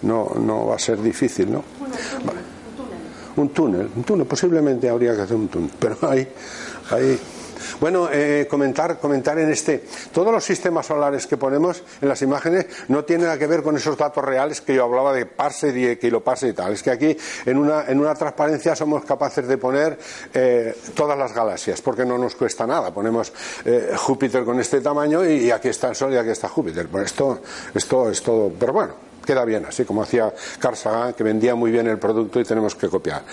[0.04, 1.64] no, no va a ser difícil, ¿no?
[3.36, 6.28] Un túnel, un túnel, posiblemente habría que hacer un túnel, pero hay,
[6.90, 7.20] hay
[7.80, 9.84] Bueno, eh, comentar, comentar en este.
[10.14, 13.76] Todos los sistemas solares que ponemos en las imágenes no tienen nada que ver con
[13.78, 16.74] esos datos reales que yo hablaba de parse, de kiloparse y tal.
[16.74, 19.98] Es que aquí en una, en una transparencia somos capaces de poner
[20.34, 22.94] eh, todas las galaxias, porque no nos cuesta nada.
[22.94, 23.32] Ponemos
[23.66, 26.88] eh, Júpiter con este tamaño y, aquí está el Sol y aquí está Júpiter.
[26.88, 27.42] Pues esto,
[27.74, 28.52] esto es todo.
[28.58, 32.40] Pero bueno queda bien, así como hacía Carl Sagan, que vendía muy bien el producto
[32.40, 33.24] y tenemos que copiar.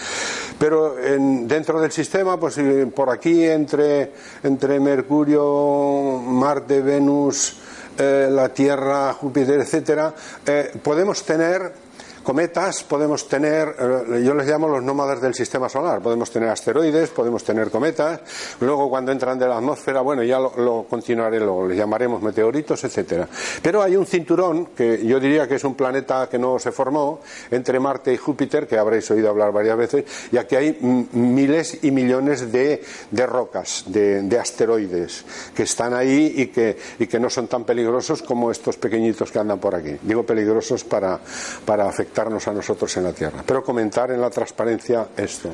[0.59, 2.59] Pero dentro del sistema, pues
[2.95, 7.57] por aquí entre, entre Mercurio, Marte, Venus,
[7.99, 10.15] eh, la Tierra, Júpiter, etcétera,
[10.47, 11.88] eh, podemos tener
[12.29, 17.09] cometas podemos tener, eh, yo les llamo los nómadas del sistema solar, podemos tener asteroides,
[17.09, 18.21] podemos tener cometas,
[18.61, 23.27] luego cuando entran de la atmósfera, bueno, ya lo, continuaré, lo les llamaremos meteoritos, etcétera.
[23.63, 27.21] Pero hay un cinturón que yo diría que es un planeta que no se formó
[27.51, 31.91] entre Marte y Júpiter, que habréis oído hablar varias veces, y aquí hay miles y
[31.91, 32.83] millones de,
[33.27, 38.51] rocas, de, asteroides que están ahí y que, y que no son tan peligrosos como
[38.51, 39.97] estos pequeñitos que andan por aquí.
[40.03, 41.19] Digo peligrosos para,
[41.65, 43.43] para afectar a nosotros en la Tierra.
[43.47, 45.51] Pero comentar en la transparencia esto.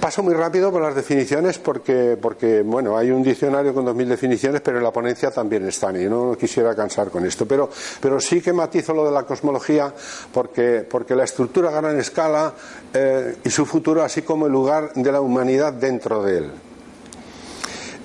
[0.00, 4.06] Paso muy rápido por las definiciones porque, porque, bueno, hay un diccionario con dos mil
[4.06, 7.46] definiciones, pero en la ponencia también están y no quisiera cansar con esto.
[7.46, 9.94] Pero, pero sí que matizo lo de la cosmología
[10.30, 12.52] porque, porque la estructura a gran escala
[12.92, 16.50] eh, y su futuro, así como el lugar de la humanidad dentro de él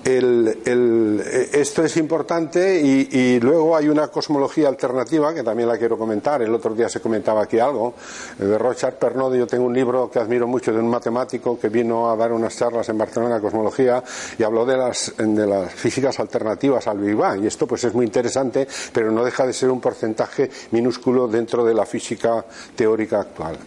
[0.03, 6.41] el, esto es importante y, luego hay una cosmología alternativa que también la quiero comentar.
[6.41, 7.93] El otro día se comentaba aquí algo
[8.37, 9.35] de Rochard Pernod.
[9.35, 12.55] Yo tengo un libro que admiro mucho de un matemático que vino a dar unas
[12.55, 14.03] charlas en Barcelona de cosmología
[14.37, 17.43] y habló de las, de las físicas alternativas al Big Bang.
[17.43, 21.63] Y esto pues es muy interesante, pero no deja de ser un porcentaje minúsculo dentro
[21.63, 23.57] de la física teórica actual.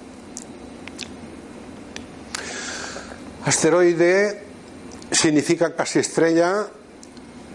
[3.44, 4.51] Asteroide
[5.12, 6.66] significa casi estrella.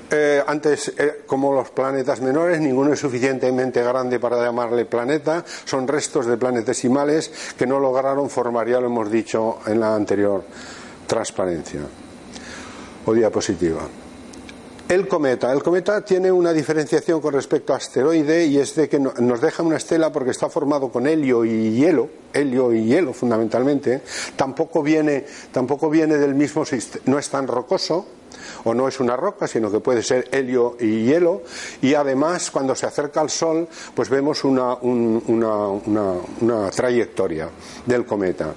[0.10, 5.44] Eh, antes, eh, como los planetas menores, ninguno es suficientemente grande para llamarle planeta.
[5.66, 10.46] Son restos de planetesimales que no lograron formar, ya lo hemos dicho en la anterior
[11.08, 11.82] transparencia
[13.06, 14.07] o diapositiva.
[14.90, 15.52] El cometa.
[15.52, 19.62] El cometa tiene una diferenciación con respecto a asteroide y es de que nos deja
[19.62, 24.02] una estela porque está formado con helio y hielo, helio y hielo fundamentalmente.
[24.38, 28.06] Tampoco viene, tampoco viene del mismo sistema, no es tan rocoso
[28.64, 31.42] o no es una roca, sino que puede ser helio y hielo.
[31.82, 37.50] Y además, cuando se acerca al Sol, pues vemos una, una trayectoria
[37.86, 38.54] del cometa.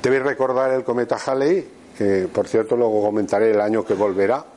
[0.00, 4.51] Debéis recordar el cometa Halley, que por cierto luego comentaré el año que volverá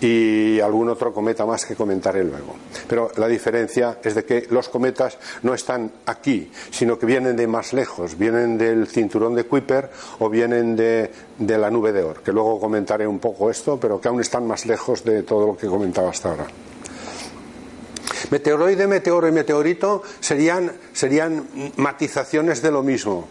[0.00, 2.54] y algún otro cometa más que comentaré luego.
[2.88, 7.46] Pero la diferencia es de que los cometas no están aquí, sino que vienen de
[7.46, 12.22] más lejos, vienen del cinturón de Kuiper o vienen de, de la nube de Oort,
[12.22, 15.56] que luego comentaré un poco esto, pero que aún están más lejos de todo lo
[15.56, 16.46] que comentaba hasta ahora.
[18.30, 23.28] Meteoroide, meteoro y meteorito serían, serían matizaciones de lo mismo.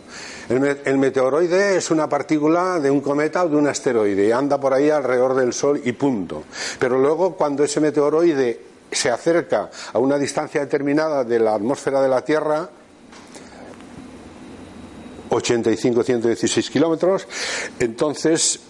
[0.49, 4.89] El, meteoroide es una partícula de un cometa o de un asteroide anda por ahí
[4.89, 6.43] alrededor del Sol y punto.
[6.79, 12.07] Pero luego cuando ese meteoroide se acerca a una distancia determinada de la atmósfera de
[12.07, 12.69] la Tierra,
[15.29, 17.27] 85-116 kilómetros,
[17.79, 18.61] entonces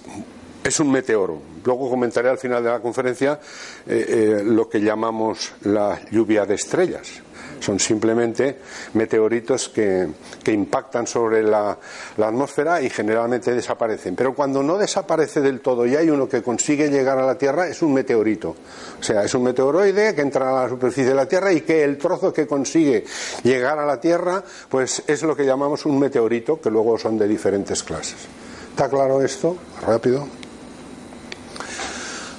[0.67, 1.39] es un meteoro.
[1.63, 3.39] Luego comentaré al final de la conferencia
[3.87, 7.21] eh, eh, lo que llamamos la lluvia de estrellas.
[7.59, 8.59] Son simplemente
[8.93, 10.07] meteoritos que,
[10.45, 11.77] impactan sobre la,
[12.17, 14.15] atmósfera y generalmente desaparecen.
[14.15, 17.67] Pero cuando no desaparece del todo y hay uno que consigue llegar a la Tierra,
[17.67, 18.55] es un meteorito.
[18.99, 21.83] O sea, es un meteoroide que entra a la superficie de la Tierra y que
[21.83, 23.05] el trozo que consigue
[23.43, 27.27] llegar a la Tierra, pues es lo que llamamos un meteorito, que luego son de
[27.27, 28.27] diferentes clases.
[28.69, 29.57] ¿Está claro esto?
[29.81, 30.27] Rápido.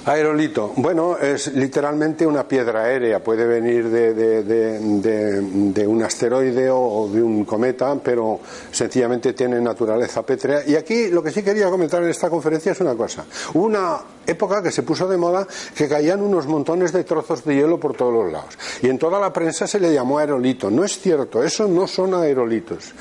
[0.09, 0.73] Aerolito.
[0.75, 3.23] Bueno, es literalmente una piedra aérea.
[3.23, 8.39] Puede venir de, un asteroide o de un cometa, pero
[8.71, 10.63] sencillamente tiene naturaleza pétrea.
[10.65, 13.23] Y aquí lo que sí quería comentar en esta conferencia es una cosa.
[13.53, 17.79] Una época que se puso de moda que caían unos montones de trozos de hielo
[17.79, 18.57] por todos los lados.
[18.81, 20.69] Y en toda la prensa se le llamó aerolito.
[20.69, 22.93] No es cierto, eso no son aerolitos.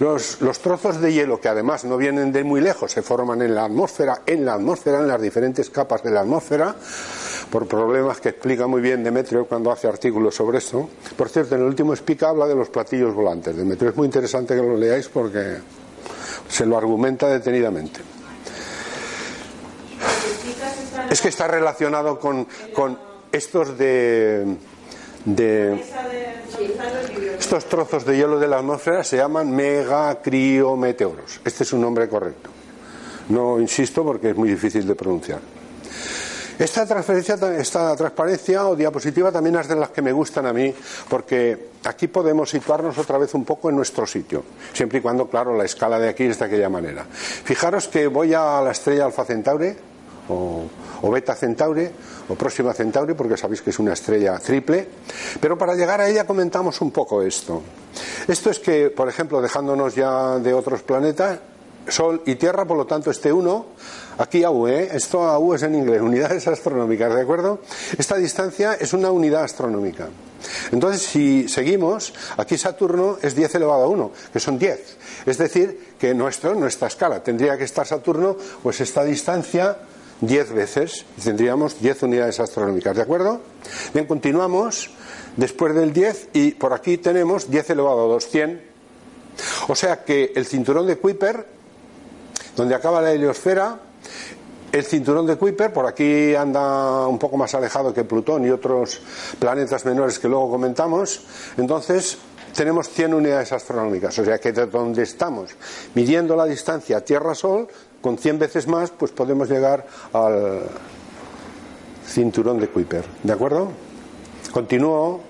[0.00, 3.64] Los, trozos de hielo, que además no vienen de muy lejos, se forman en la
[3.64, 6.74] atmósfera, en la atmósfera, en las diferentes capas de la atmósfera
[7.50, 10.88] por problemas que explica muy bien Demetrio cuando hace artículos sobre esto.
[11.16, 13.56] Por cierto, en el último Spica habla de los platillos volantes.
[13.56, 15.58] Demetrio es muy interesante que lo leáis porque
[16.48, 18.00] se lo argumenta detenidamente.
[21.10, 22.46] Es que está relacionado con,
[23.32, 24.56] estos de,
[25.24, 25.82] de
[27.38, 31.40] estos trozos de hielo de la atmósfera se llaman megacriometeoros.
[31.44, 32.50] Este es un nombre correcto.
[33.28, 35.40] No insisto porque es muy difícil de pronunciar.
[36.58, 40.72] Esta transferencia, esta transparencia o diapositiva también es de las que me gustan a mí,
[41.08, 45.56] porque aquí podemos situarnos otra vez un poco en nuestro sitio, siempre y cuando, claro,
[45.56, 47.04] la escala de aquí es de aquella manera.
[47.10, 49.74] Fijaros que voy a la estrella Alfa Centauri,
[50.28, 51.88] o, Beta Centauri,
[52.28, 54.86] o Próxima Centauri, porque sabéis que es una estrella triple,
[55.40, 57.62] pero para llegar a ella comentamos un poco esto.
[58.28, 61.38] Esto es que, por ejemplo, dejándonos ya de otros planetas,
[61.88, 63.66] Sol y Tierra, por lo tanto, este 1,
[64.18, 64.90] aquí AU, ¿eh?
[64.92, 67.60] esto AU es en inglés, unidades astronómicas, ¿de acuerdo?
[67.98, 70.08] Esta distancia es una unidad astronómica.
[70.70, 74.96] Entonces, si seguimos, aquí Saturno es 10 elevado a 1, que son 10.
[75.26, 79.76] Es decir, que nuestro, nuestra escala, tendría que estar Saturno, pues esta distancia
[80.20, 83.40] 10 veces, y tendríamos 10 unidades astronómicas, ¿de acuerdo?
[83.92, 84.90] Bien, continuamos
[85.36, 88.62] después del 10 y por aquí tenemos 10 elevado a 2, 100.
[89.68, 91.46] O sea que el cinturón de Kuiper
[92.56, 93.78] donde acaba la heliosfera,
[94.70, 99.00] el cinturón de Kuiper, por aquí anda un poco más alejado que Plutón y otros
[99.38, 101.24] planetas menores que luego comentamos,
[101.56, 102.18] entonces
[102.54, 105.50] tenemos 100 unidades astronómicas, o sea que de donde estamos
[105.94, 107.68] midiendo la distancia Tierra-Sol,
[108.02, 110.62] con 100 veces más, pues podemos llegar al
[112.06, 113.04] cinturón de Kuiper.
[113.22, 113.70] ¿De acuerdo?
[114.52, 115.20] Continúo.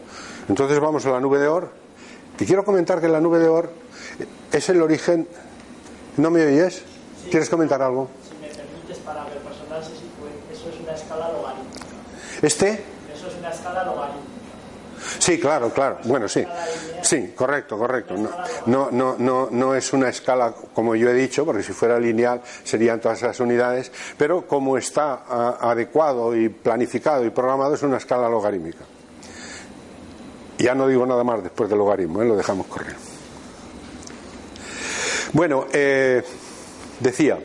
[0.48, 1.70] Entonces vamos a la nube de Oort.
[2.36, 3.70] Que quiero comentar que la nube de Oort
[4.52, 5.28] es el origen.
[6.16, 6.82] ¿No me oyes?
[7.30, 8.08] ¿Quieres comentar algo?
[8.28, 11.86] Si me permites, para sitúe, eso es una escala logarítmica.
[12.42, 12.84] ¿Este?
[13.14, 14.31] Eso es una escala logarítmica.
[15.18, 15.98] Sí, claro, claro.
[16.04, 16.44] Bueno, sí.
[17.02, 18.14] Sí, correcto, correcto.
[18.66, 22.40] No, no, no, no, es una escala como yo he dicho, porque si fuera lineal
[22.62, 27.96] serían todas esas unidades, pero como está a, adecuado y planificado y programado es una
[27.96, 28.84] escala logarítmica.
[30.58, 32.26] Ya no digo nada más después del logaritmo, ¿eh?
[32.26, 32.94] lo dejamos correr.
[35.32, 36.22] Bueno, eh,
[37.02, 37.36] Decía,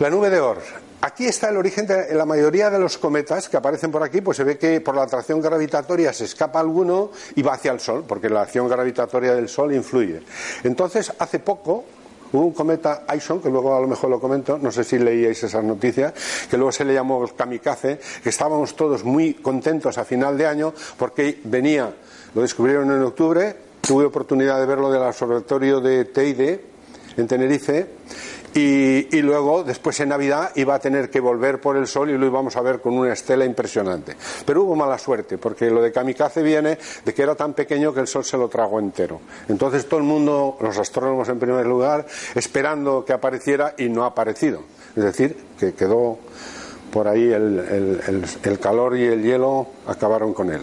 [0.00, 0.77] la nube de Oort.
[1.00, 4.36] Aquí está el origen de la mayoría de los cometas que aparecen por aquí, pues
[4.36, 8.04] se ve que por la atracción gravitatoria se escapa alguno y va hacia el Sol,
[8.06, 10.22] porque la acción gravitatoria del Sol influye.
[10.64, 11.84] Entonces, hace poco,
[12.30, 15.42] Hubo un cometa Ison, que luego a lo mejor lo comento, no sé si leíais
[15.42, 16.12] esas noticias,
[16.50, 20.74] que luego se le llamó kamikaze, que estábamos todos muy contentos a final de año
[20.98, 21.90] porque venía,
[22.34, 26.60] lo descubrieron en octubre, tuve oportunidad de verlo del observatorio de Teide,
[27.16, 27.86] en Tenerife
[28.54, 32.26] y, luego después en Navidad iba a tener que volver por el sol y lo
[32.26, 34.16] íbamos a ver con una estela impresionante.
[34.44, 38.00] Pero hubo mala suerte porque lo de Kamikaze viene de que era tan pequeño que
[38.00, 39.20] el sol se lo tragó entero.
[39.48, 44.08] Entonces todo el mundo, los astrónomos en primer lugar, esperando que apareciera y no ha
[44.08, 44.62] aparecido.
[44.96, 46.18] Es decir, que quedó
[46.92, 50.62] por ahí el, calor y el hielo acabaron con él.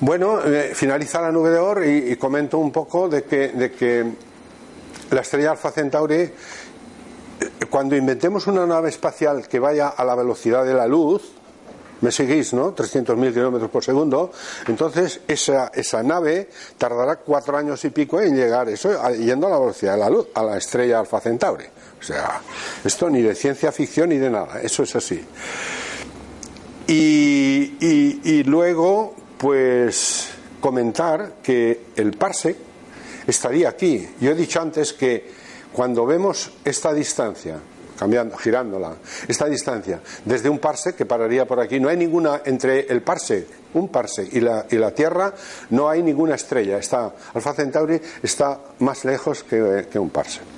[0.00, 3.72] Bueno, eh, finaliza la nube de Oort y, y, comento un poco de que, de
[3.72, 4.04] que
[5.10, 6.30] la estrella Alfa Centauri,
[7.70, 11.32] cuando inventemos una nave espacial que vaya a la velocidad de la luz,
[12.00, 12.74] me seguís, ¿no?
[12.74, 14.30] 300.000 kilómetros por segundo.
[14.68, 19.58] Entonces, esa, esa nave tardará cuatro años y pico en llegar, eso, yendo a la
[19.58, 21.64] velocidad de la luz, a la estrella Alfa Centauri.
[22.00, 22.40] O sea,
[22.84, 25.24] esto ni de ciencia ficción ni de nada, eso es así.
[26.86, 30.28] Y, y, y luego, pues,
[30.60, 32.67] comentar que el parsec
[33.28, 34.08] estaría aquí.
[34.20, 35.30] Yo he dicho antes que
[35.72, 37.58] cuando vemos esta distancia,
[37.98, 38.96] cambiando, girándola,
[39.28, 43.46] esta distancia, desde un parsec que pararía por aquí, no hay ninguna entre el parsec,
[43.74, 45.34] un parsec y la, y la Tierra,
[45.70, 46.78] no hay ninguna estrella.
[46.78, 50.57] Está, Alfa Centauri está más lejos que, que un parsec.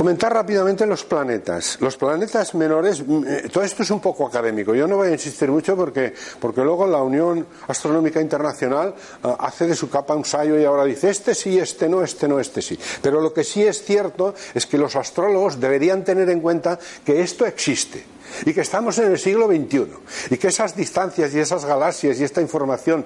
[0.00, 1.76] Comentar rápidamente los planetas.
[1.78, 3.04] Los planetas menores,
[3.52, 4.74] todo esto es un poco académico.
[4.74, 9.66] Yo no voy a insistir mucho porque, porque luego la Unión Astronómica Internacional uh, hace
[9.66, 12.62] de su capa un sayo y ahora dice este sí, este no, este no, este
[12.62, 12.78] sí.
[13.02, 17.20] Pero lo que sí es cierto es que los astrólogos deberían tener en cuenta que
[17.20, 18.02] esto existe
[18.46, 19.86] y que estamos en el siglo XXI
[20.30, 23.04] y que esas distancias y esas galaxias y esta información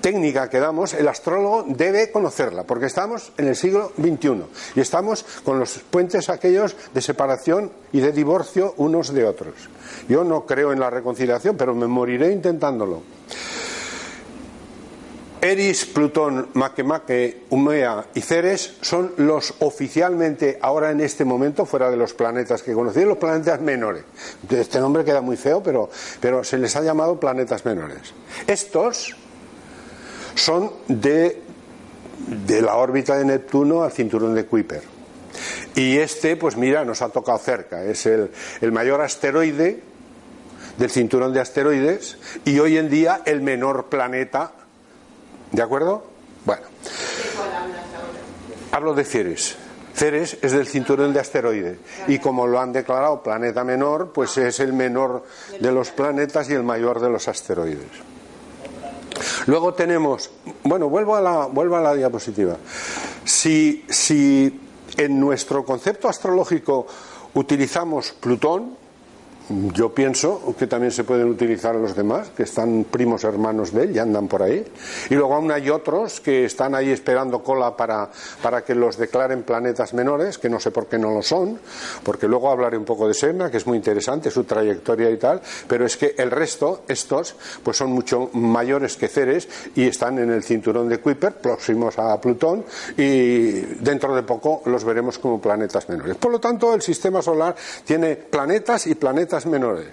[0.00, 4.42] técnica que damos, el astrólogo debe conocerla, porque estamos en el siglo XXI
[4.76, 9.54] y estamos con los puentes aquellos de separación y de divorcio unos de otros.
[10.08, 13.02] Yo no creo en la reconciliación, pero me moriré intentándolo.
[15.40, 21.96] Eris, Plutón, Makemake, Umea y Ceres son los oficialmente, ahora en este momento, fuera de
[21.96, 24.02] los planetas que conocí, los planetas menores.
[24.50, 28.12] Este nombre queda muy feo, pero, pero se les ha llamado planetas menores.
[28.48, 29.16] Estos
[30.38, 31.42] son de,
[32.46, 34.82] de la órbita de Neptuno al cinturón de Kuiper.
[35.74, 37.84] Y este, pues mira, nos ha tocado cerca.
[37.84, 39.82] Es el, el mayor asteroide
[40.78, 44.52] del cinturón de asteroides y hoy en día el menor planeta.
[45.52, 46.04] ¿De acuerdo?
[46.44, 46.66] Bueno.
[48.72, 49.56] Hablo de Ceres.
[49.94, 54.60] Ceres es del cinturón de asteroides y como lo han declarado planeta menor, pues es
[54.60, 55.24] el menor
[55.60, 58.17] de los planetas y el mayor de los asteroides.
[59.46, 60.30] Luego tenemos,
[60.64, 62.56] bueno, vuelvo a la, vuelvo a la diapositiva.
[63.24, 64.60] Si, si
[64.96, 66.86] en nuestro concepto astrológico
[67.34, 68.77] utilizamos Plutón,
[69.48, 73.96] yo pienso que también se pueden utilizar los demás, que están primos hermanos de él
[73.96, 74.64] y andan por ahí.
[75.10, 78.10] Y luego aún hay otros que están ahí esperando cola para,
[78.42, 81.58] para que los declaren planetas menores, que no sé por qué no lo son,
[82.02, 85.40] porque luego hablaré un poco de Semna, que es muy interesante, su trayectoria y tal,
[85.66, 90.30] pero es que el resto, estos, pues son mucho mayores que Ceres y están en
[90.30, 92.64] el cinturón de Kuiper, próximos a Plutón,
[92.96, 96.16] y dentro de poco los veremos como planetas menores.
[96.16, 99.88] Por lo tanto, el sistema solar tiene planetas y planetas menores.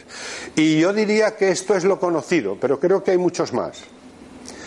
[0.55, 3.81] Y yo diría que esto es lo conocido, pero creo que hay muchos más.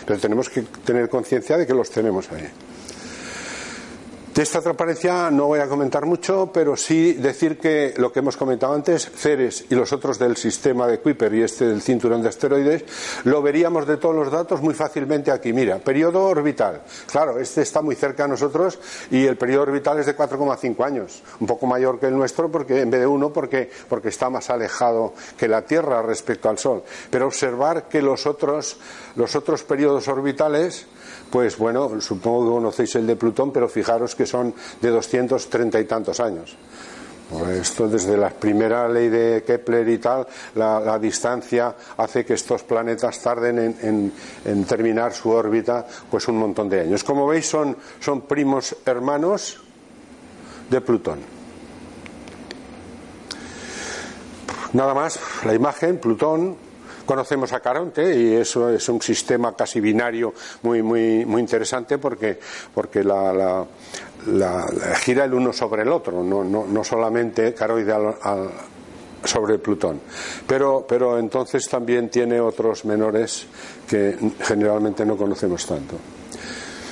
[0.05, 2.49] Pero tenemos que tener conciencia de que los tenemos ahí.
[4.33, 8.37] De esta transparencia no voy a comentar mucho, pero sí decir que lo que hemos
[8.37, 12.29] comentado antes, Ceres y los otros del sistema de Kuiper y este del cinturón de
[12.29, 12.85] asteroides,
[13.23, 15.51] lo veríamos de todos los datos muy fácilmente aquí.
[15.51, 16.83] Mira, periodo orbital.
[17.11, 18.77] Claro, este está muy cerca a nosotros
[19.09, 22.81] y el periodo orbital es de 4,5 años, un poco mayor que el nuestro porque
[22.81, 26.83] en vez de uno porque, porque está más alejado que la Tierra respecto al Sol.
[27.09, 28.77] Pero observar que los otros,
[29.15, 30.85] los otros periodos orbitales
[31.31, 35.85] pues bueno, supongo que conocéis el de Plutón, pero fijaros que son de 230 y
[35.85, 36.55] tantos años.
[37.51, 40.25] Esto desde la primera ley de Kepler y tal,
[40.55, 44.11] la, distancia hace que estos planetas tarden
[44.43, 47.03] en, terminar su órbita pues un montón de años.
[47.03, 49.61] Como veis son, son primos hermanos
[50.71, 51.19] de Plutón.
[54.73, 56.57] Nada más, la imagen, Plutón,
[57.09, 60.31] Conocemos a Caronte y eso es un sistema casi binario
[60.61, 62.37] muy, muy, muy interesante porque,
[62.71, 63.65] porque la,
[65.01, 67.95] gira el uno sobre el otro, no, no, no solamente Caroide
[69.23, 69.99] sobre Plutón.
[70.45, 73.47] Pero, pero entonces también tiene otros menores
[73.87, 75.95] que generalmente no conocemos tanto.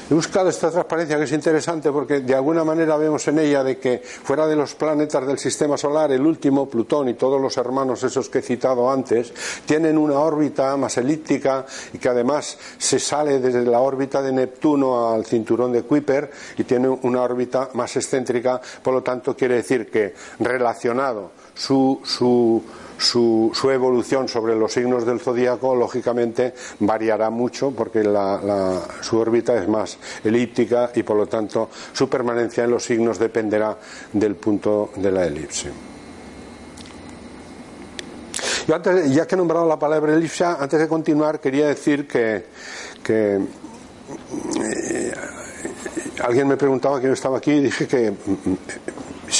[0.10, 3.78] He buscado esta transparencia que es interesante porque de alguna manera vemos en ella de
[3.78, 8.02] que fuera de los planetas del sistema solar, el último, Plutón y todos los hermanos
[8.04, 9.34] esos que he citado antes,
[9.66, 15.12] tienen una órbita más elíptica y que además se sale desde la órbita de Neptuno
[15.12, 19.92] al cinturón de Kuiper y tiene una órbita más excéntrica, por lo tanto quiere decir
[19.92, 22.64] que relacionado su, su
[22.98, 28.04] su, evolución sobre los signos del zodíaco, lógicamente, variará mucho porque
[29.02, 33.78] su órbita es más elíptica y, por lo tanto, su permanencia en los signos dependerá
[34.14, 35.72] del punto de la elipse.
[38.68, 42.46] Yo antes, ya que he nombrado la palabra elipse, antes de continuar, quería decir que,
[43.08, 43.40] eh,
[46.22, 48.14] alguien me preguntaba que yo estaba aquí y dije que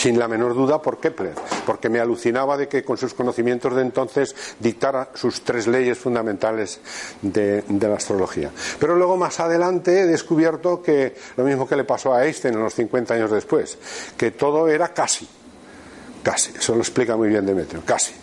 [0.08, 1.34] sin la menor duda por Kepler,
[1.66, 6.80] porque me alucinaba de que con sus conocimientos de entonces dictara sus tres leyes fundamentales
[7.22, 8.50] de, la astrología.
[8.80, 12.74] Pero luego más adelante he descubierto que lo mismo que le pasó a Einstein unos
[12.76, 13.78] 50 años después,
[14.16, 15.28] que todo era casi,
[16.24, 18.14] casi, eso lo explica muy bien Demetrio, casi.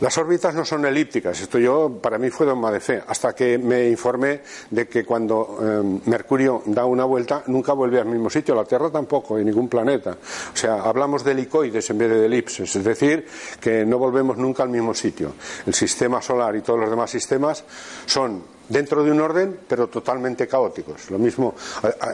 [0.00, 3.58] Las órbitas no son elípticas, esto yo para mí fue dogma de fe, hasta que
[3.58, 8.54] me informé de que cuando eh, Mercurio da una vuelta nunca vuelve al mismo sitio,
[8.54, 10.12] la Tierra tampoco, y ningún planeta.
[10.12, 13.26] O sea, hablamos de helicoides en vez de elipses, es decir,
[13.60, 15.32] que no volvemos nunca al mismo sitio.
[15.66, 17.64] El sistema solar y todos los demás sistemas
[18.06, 21.10] son dentro de un orden, pero totalmente caóticos.
[21.10, 21.56] Lo mismo,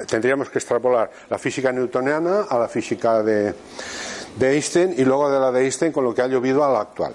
[0.08, 3.54] tendríamos que extrapolar la física newtoniana a la física de,
[4.38, 6.80] de Einstein y luego de la de Einstein con lo que ha llovido a la
[6.80, 7.12] actual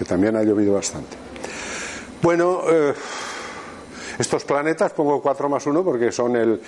[0.00, 1.14] que también ha llovido bastante.
[2.22, 2.94] Bueno, eh,
[4.18, 6.58] estos planetas, pongo 4 más 1 porque son el,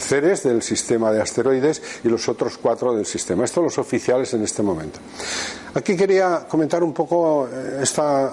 [0.00, 3.44] Ceres del sistema de asteroides y los otros cuatro del sistema.
[3.44, 4.98] Estos los oficiales en este momento.
[5.72, 8.32] Aquí quería comentar un poco eh, esta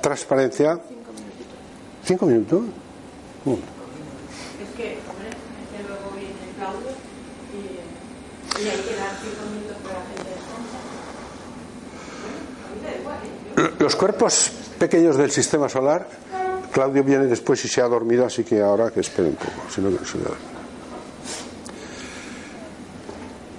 [0.00, 0.78] transparencia.
[2.04, 2.62] ¿Cinco minutos?
[3.46, 3.56] Uh.
[13.78, 16.06] Los cuerpos pequeños del sistema solar,
[16.72, 19.80] Claudio viene después y se ha dormido, así que ahora que espere un poco, si
[19.80, 20.18] no, se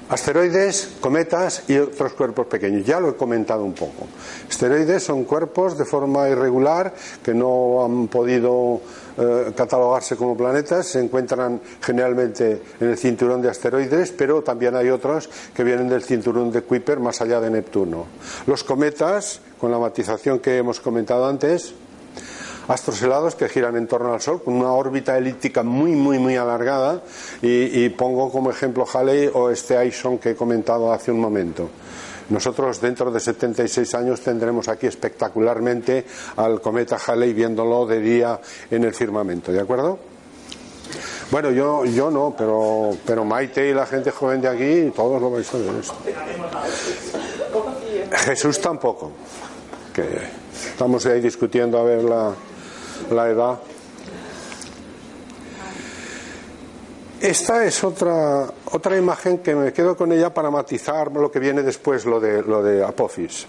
[0.09, 2.85] Asteroides, cometas y otros cuerpos pequeños.
[2.85, 4.07] Ya lo he comentado un poco.
[4.49, 8.79] Asteroides son cuerpos de forma irregular que no han podido
[9.17, 10.87] eh, catalogarse como planetas.
[10.87, 16.03] Se encuentran generalmente en el cinturón de asteroides, pero también hay otros que vienen del
[16.03, 18.05] cinturón de Kuiper más allá de Neptuno.
[18.45, 21.73] Los cometas, con la matización que hemos comentado antes,
[22.67, 26.35] astros helados que giran en torno al Sol con una órbita elíptica muy, muy, muy
[26.35, 27.01] alargada
[27.41, 31.69] y, pongo como ejemplo Halley o este Ison que he comentado hace un momento.
[32.29, 36.05] Nosotros dentro de 76 años tendremos aquí espectacularmente
[36.35, 38.39] al cometa Halley viéndolo de día
[38.69, 39.97] en el firmamento, ¿de acuerdo?
[41.31, 45.29] Bueno, yo, yo no, pero, pero Maite y la gente joven de aquí, todos lo
[45.29, 45.95] vais a ver esto.
[48.25, 49.11] Jesús tampoco.
[49.93, 50.05] Que
[50.69, 52.33] estamos ahí discutiendo a ver la,
[53.11, 53.59] la edad.
[57.19, 61.63] Esta es otra, otra imagen que me quedo con ella para matizar lo que viene
[61.63, 63.47] después, lo de, lo de Apophis.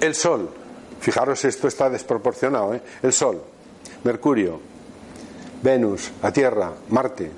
[0.00, 0.50] El Sol,
[1.00, 2.82] fijaros, esto está desproporcionado, ¿eh?
[3.02, 3.42] el Sol,
[4.04, 4.60] Mercurio,
[5.62, 7.30] Venus, la Tierra, Marte,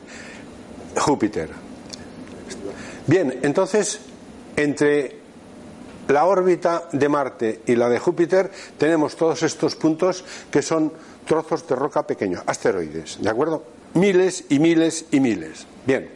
[1.00, 1.48] Júpiter.
[3.06, 4.00] Bien, entonces,
[4.56, 5.21] entre
[6.08, 10.92] la órbita de Marte y la de Júpiter tenemos todos estos puntos que son
[11.26, 13.64] trozos de roca pequeños, asteroides, ¿de acuerdo?
[13.94, 15.66] Miles y miles y miles.
[15.84, 16.10] Bien,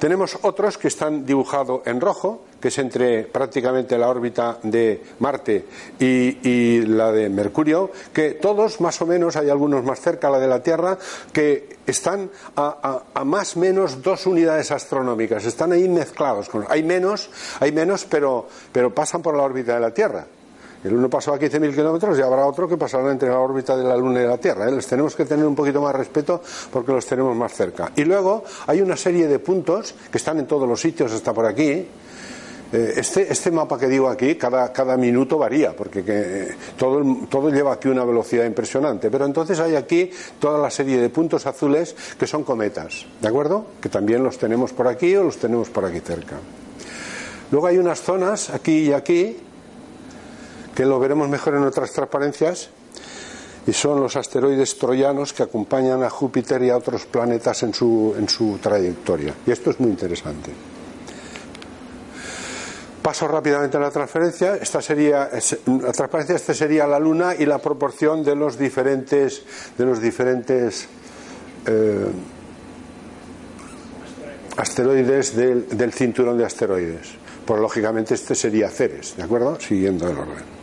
[0.00, 5.64] tenemos otros que están dibujados en rojo, que es entre prácticamente la órbita de Marte
[6.00, 10.48] y, la de Mercurio, que todos más o menos, hay algunos más cerca, la de
[10.48, 10.98] la Tierra,
[11.32, 16.50] que están a, más o menos dos unidades astronómicas, están ahí mezclados.
[16.68, 17.30] Hay menos,
[17.60, 20.26] hay menos, pero, pero pasan por la órbita de la Tierra.
[20.86, 23.82] El uno pasó a 15.000 kilómetros y habrá otro que pasará entre la órbita de
[23.82, 24.68] la Luna y la Tierra.
[24.68, 24.72] ¿eh?
[24.72, 26.40] Les tenemos que tener un poquito más respeto
[26.72, 27.90] porque los tenemos más cerca.
[27.96, 31.44] Y luego hay una serie de puntos que están en todos los sitios, hasta por
[31.44, 31.88] aquí.
[32.72, 37.72] Eh, este, este, mapa que digo aquí, cada, minuto varía, porque que, todo, todo lleva
[37.72, 39.10] aquí una velocidad impresionante.
[39.10, 43.66] Pero entonces hay aquí toda la serie de puntos azules que son cometas, ¿de acuerdo?
[43.80, 46.36] Que también los tenemos por aquí o los tenemos por aquí cerca.
[47.50, 49.36] Luego hay unas zonas, aquí y aquí,
[50.76, 52.68] que lo veremos mejor en otras transparencias,
[53.66, 58.14] y son los asteroides troyanos que acompañan a Júpiter y a otros planetas en su,
[58.16, 59.34] en su trayectoria.
[59.44, 60.52] Y esto es muy interesante.
[63.02, 64.56] Paso rápidamente a la transferencia.
[64.56, 65.30] Esta sería,
[65.66, 69.42] la transparencia esta sería la Luna y la proporción de los diferentes,
[69.76, 70.86] de los diferentes
[71.66, 72.06] eh,
[74.56, 77.08] asteroides del, del cinturón de asteroides.
[77.44, 79.58] Pues lógicamente este sería Ceres, ¿de acuerdo?
[79.60, 80.55] Siguiendo el orden.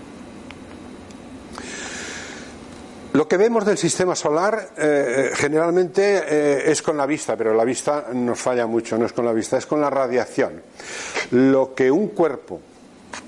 [3.14, 7.64] Lo que vemos del sistema solar eh, generalmente eh, es con la vista, pero la
[7.64, 10.64] vista nos falla mucho, no es con la vista, es con la radiación.
[11.30, 12.60] Lo que un cuerpo,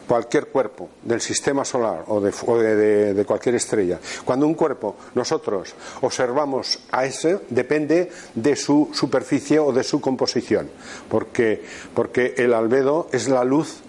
[0.08, 7.06] cualquier cuerpo del sistema solar o, de, cualquier estrella, cuando un cuerpo nosotros observamos a
[7.06, 10.70] ese, depende de su superficie o de su composición,
[11.10, 13.82] porque, porque el albedo es la luz,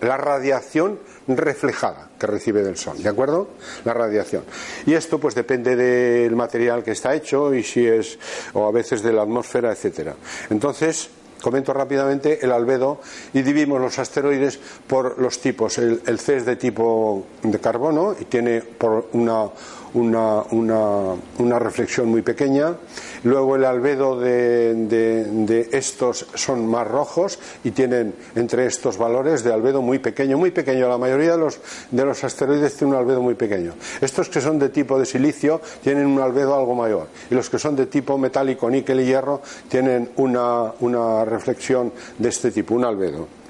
[0.00, 3.48] la radiación reflejada que recibe del sol, ¿de acuerdo?
[3.84, 4.44] La radiación.
[4.86, 8.18] Y esto pues depende del material que está hecho y si es
[8.52, 10.14] o a veces de la atmósfera, etcétera.
[10.50, 11.10] Entonces,
[11.44, 13.00] comento rápidamente el albedo
[13.34, 15.76] y dividimos los asteroides por los tipos.
[15.76, 19.44] El, el C es de tipo de carbono y tiene por una
[19.94, 22.76] una, una, una reflexión muy pequeña.
[23.22, 29.52] Luego el albedo de, de, estos son más rojos y tienen entre estos valores de
[29.52, 30.88] albedo muy pequeño, muy pequeño.
[30.88, 31.58] La mayoría de los,
[31.90, 33.72] de los asteroides tienen un albedo muy pequeño.
[34.00, 37.08] Estos que son de tipo de silicio tienen un albedo algo mayor.
[37.30, 42.28] Y los que son de tipo metálico, níquel y hierro, tienen una, una reflexión de
[42.28, 43.43] este tipo, un albedo.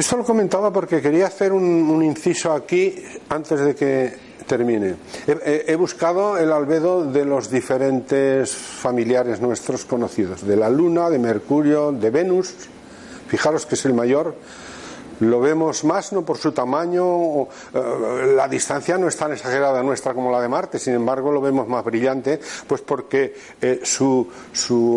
[0.00, 4.14] Esto lo comentaba porque quería hacer un, inciso aquí antes de que
[4.46, 4.94] termine.
[5.26, 11.92] He, buscado el albedo de los diferentes familiares nuestros conocidos, de la Luna, de Mercurio,
[11.92, 12.54] de Venus.
[13.28, 14.36] Fijaros que es el mayor.
[15.20, 20.14] Lo vemos más no por su tamaño, eh, la distancia no es tan exagerada nuestra
[20.14, 24.26] como la de Marte, sin embargo lo vemos más brillante, pues porque eh, su,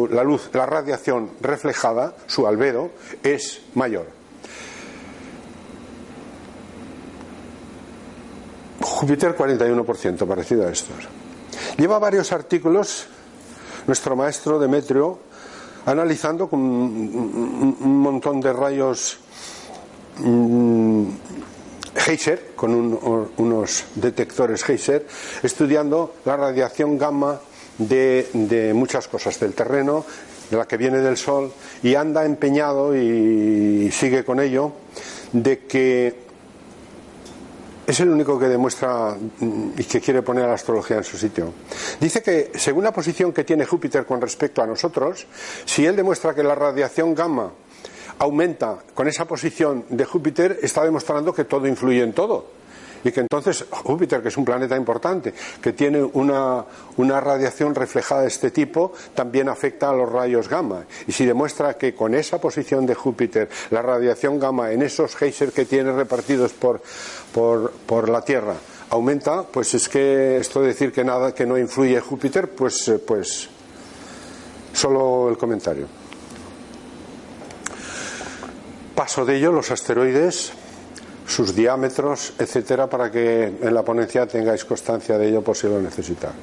[0.09, 2.91] la luz, la radiación reflejada, su albedo,
[3.21, 4.22] es mayor.
[8.83, 10.95] Júpiter 41%, parecido a estos.
[11.77, 13.07] Lleva varios artículos
[13.87, 15.19] nuestro maestro Demetrio
[15.85, 19.17] analizando con un montón de rayos
[20.19, 21.07] mm,
[21.95, 22.73] Geyser, con
[23.37, 25.05] unos detectores Geyser,
[25.41, 27.39] estudiando la radiación gamma
[27.77, 30.05] de, muchas cosas, del terreno,
[30.49, 34.71] de la que viene del Sol, y anda empeñado y sigue con ello,
[35.31, 36.23] de que
[37.85, 41.17] es el único que demuestra mm, y que quiere poner a la astrología en su
[41.17, 41.53] sitio.
[41.99, 45.27] Dice que, según la posición que tiene Júpiter con respecto a nosotros,
[45.65, 47.51] si él demuestra que la radiación gamma
[48.19, 52.62] aumenta con esa posición de Júpiter, está demostrando que todo influye en todo.
[53.03, 56.65] Y que entonces Júpiter, que es un planeta importante, que tiene una,
[56.97, 60.85] una, radiación reflejada de este tipo, también afecta a los rayos gamma.
[61.07, 65.53] Y si demuestra que con esa posición de Júpiter, la radiación gamma en esos geysers
[65.53, 66.81] que tiene repartidos por,
[67.33, 68.55] por, por la Tierra
[68.89, 72.99] aumenta, pues es que esto de decir que nada, que no influye Júpiter, pues, eh,
[72.99, 73.49] pues
[74.71, 75.87] solo el comentario.
[78.93, 80.53] Paso de ello, los asteroides
[81.25, 85.81] sus diámetros, etcétera, para que en la ponencia tengáis constancia de ello por si lo
[85.81, 86.35] necesitáis.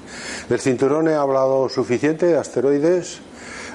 [0.48, 3.20] Del cinturón he hablado suficiente, asteroides,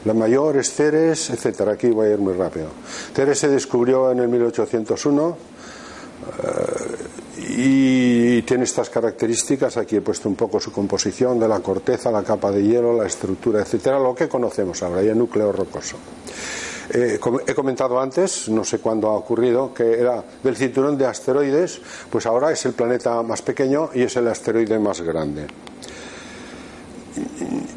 [0.05, 1.73] la mayor es Ceres, etcétera.
[1.73, 2.67] Aquí voy a ir muy rápido.
[3.13, 5.37] Ceres se descubrió en el 1801
[6.37, 9.77] eh, y tiene estas características.
[9.77, 13.07] Aquí he puesto un poco su composición de la corteza, la capa de hielo, la
[13.07, 15.97] estructura, etcétera, lo que conocemos ahora, y el núcleo rocoso.
[16.89, 21.81] Eh, he comentado antes, no sé cuándo ha ocurrido, que era del cinturón de asteroides,
[22.09, 25.47] pues ahora es el planeta más pequeño y es el asteroide más grande.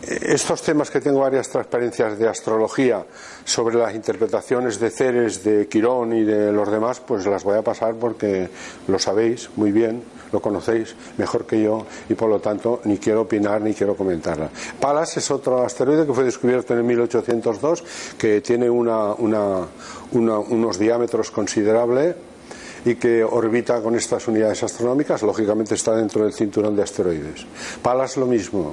[0.02, 3.04] Estos temas que tengo varias transparencias de astrología
[3.44, 7.62] sobre las interpretaciones de Ceres, de Quirón y de los demás, pues las voy a
[7.62, 8.48] pasar porque
[8.88, 13.22] lo sabéis muy bien lo conocéis mejor que yo y por lo tanto ni quiero
[13.22, 14.50] opinar ni quiero comentarla.
[14.80, 17.84] Palas es otro asteroide que fue descubierto en el 1802
[18.18, 19.68] que tiene unos
[20.78, 22.16] diámetros considerables
[22.84, 27.44] y que orbita con estas unidades astronómicas, lógicamente está dentro del cinturón de asteroides.
[27.82, 28.72] Palas lo mismo.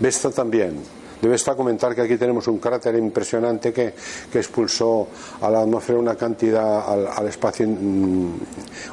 [0.00, 0.98] Vesta también.
[1.20, 3.92] Estar comentar que aquí tenemos un cráter impresionante que,
[4.32, 5.08] expulsó
[5.40, 8.34] a la atmósfera una cantidad, al, espacio, mm,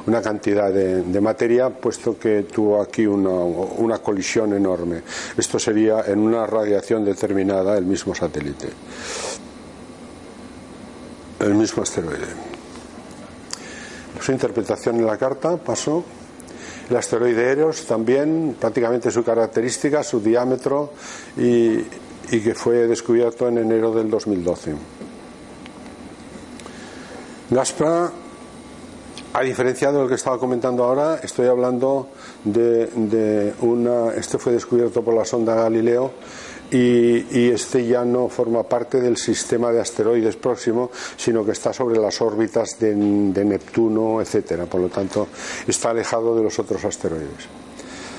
[0.08, 5.02] una cantidad de, materia, puesto que tuvo aquí una, una colisión enorme.
[5.36, 8.68] Esto sería en una radiación determinada el mismo satélite,
[11.38, 12.56] el mismo asteroide.
[14.20, 16.04] Su interpretación en la carta pasó.
[16.88, 20.92] El asteroide Eros también, prácticamente su característica, su diámetro
[21.36, 21.82] y,
[22.30, 24.74] que fue descubierto en enero del 2012.
[27.50, 28.10] Gaspra,
[29.32, 32.08] a diferencia de lo que estaba comentando ahora, estoy hablando
[32.44, 34.12] de, una.
[34.14, 36.12] Este fue descubierto por la sonda Galileo
[36.70, 41.98] y, este ya no forma parte del sistema de asteroides próximo, sino que está sobre
[41.98, 44.66] las órbitas de, Neptuno, etcétera.
[44.66, 45.28] Por lo tanto,
[45.66, 47.48] está alejado de los otros asteroides.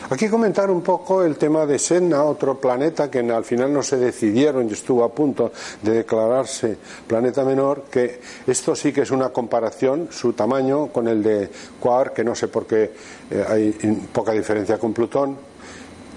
[0.10, 3.98] Aquí comentar un poco el tema de Senna, otro planeta que al final no se
[3.98, 9.30] decidieron y estuvo a punto de declararse planeta menor, que esto sí que es una
[9.30, 11.50] comparación, su tamaño con el de
[11.82, 12.94] Quar, que no sé por qué
[13.30, 13.72] eh, hay
[14.14, 15.36] poca diferencia con Plutón,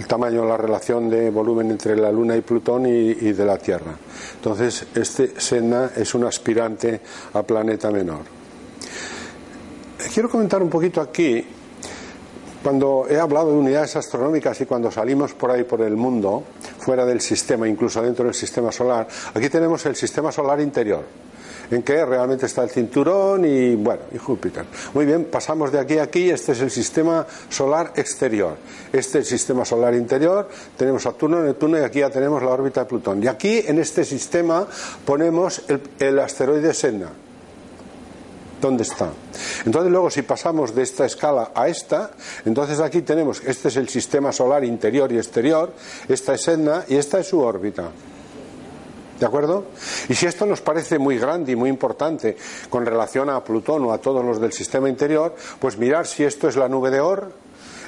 [0.00, 3.92] el tamaño, la relación de volumen entre la Luna y Plutón y, de la Tierra.
[4.36, 7.02] Entonces, este Senna es un aspirante
[7.34, 8.22] a planeta menor.
[10.12, 11.44] Quiero comentar un poquito aquí
[12.62, 16.44] cuando he hablado de unidades astronómicas y cuando salimos por ahí por el mundo,
[16.78, 21.04] fuera del sistema, incluso dentro del sistema solar, aquí tenemos el sistema solar interior,
[21.70, 24.64] en que realmente está el cinturón y bueno, y Júpiter.
[24.94, 28.56] Muy bien, pasamos de aquí a aquí, este es el sistema solar exterior.
[28.92, 32.80] Este es el sistema solar interior, tenemos Saturno, Neptuno y aquí ya tenemos la órbita
[32.80, 33.22] de Plutón.
[33.22, 34.66] Y aquí en este sistema
[35.04, 37.10] ponemos el, el asteroide Senna
[38.60, 39.10] ¿Dónde está?
[39.64, 42.10] Entonces luego si pasamos de esta escala a esta,
[42.44, 45.72] entonces aquí tenemos, este es el sistema solar interior y exterior,
[46.08, 47.90] esta es Etna y esta es su órbita.
[49.20, 49.66] ¿De acuerdo?
[50.08, 52.38] Y si esto nos parece muy grande y muy importante
[52.70, 56.48] con relación a Plutón o a todos los del sistema interior, pues mirar si esto
[56.48, 57.30] es la nube de Or,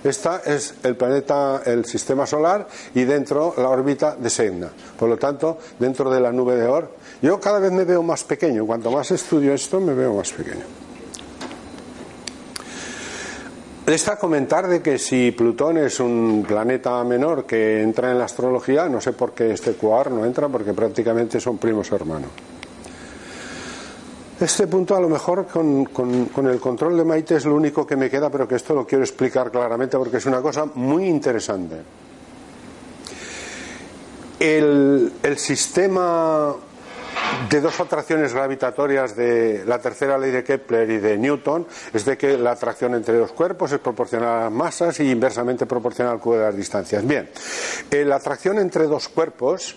[0.04, 4.68] esta es el planeta, el sistema solar y dentro la órbita de Sedna.
[4.98, 6.90] Por lo tanto, dentro de la nube de Or,
[7.22, 8.66] yo cada vez me veo más pequeño.
[8.66, 10.81] Cuanto más estudio esto, me veo más pequeño.
[13.92, 18.88] Está comentar de que si Plutón es un planeta menor que entra en la astrología,
[18.88, 22.30] no sé por qué este Cuar no entra, porque prácticamente son primos hermanos.
[24.40, 28.08] Este punto a lo mejor con, el control de Maite es lo único que me
[28.08, 31.76] queda, pero que esto lo quiero explicar claramente porque es una cosa muy interesante.
[34.40, 36.54] El sistema
[37.48, 42.16] de dos atracciones gravitatorias de la tercera ley de Kepler y de Newton es de
[42.16, 46.20] que la atracción entre dos cuerpos es proporcional a las masas y inversamente proporcional al
[46.20, 47.06] cubo de las distancias.
[47.06, 47.28] Bien,
[47.90, 49.76] eh, la atracción entre dos cuerpos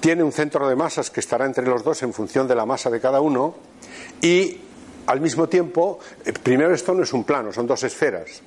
[0.00, 2.90] tiene un centro de masas que estará entre los dos en función de la masa
[2.90, 3.54] de cada uno
[4.20, 4.60] y
[5.06, 8.42] al mismo tiempo, eh, primero esto no es un plano, son dos esferas.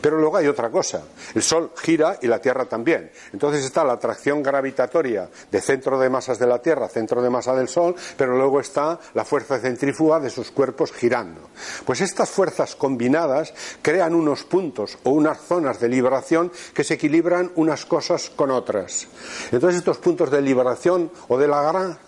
[0.00, 1.02] Pero luego hay otra cosa.
[1.34, 3.10] El Sol gira y la Tierra también.
[3.32, 7.54] Entonces está la atracción gravitatoria de centro de masas de la Tierra, centro de masa
[7.54, 11.50] del Sol, pero luego está la fuerza centrífuga de sus cuerpos girando.
[11.84, 13.52] Pues estas fuerzas combinadas
[13.82, 19.08] crean unos puntos o unas zonas de liberación que se equilibran unas cosas con otras.
[19.52, 21.98] Entonces estos puntos de liberación o de la gran,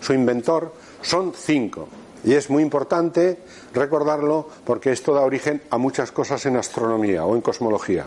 [0.00, 0.72] su inventor,
[1.02, 1.88] son cinco.
[2.24, 3.38] Y es muy importante
[3.72, 8.06] recordarlo porque esto da origen a muchas cosas en astronomía o en cosmología.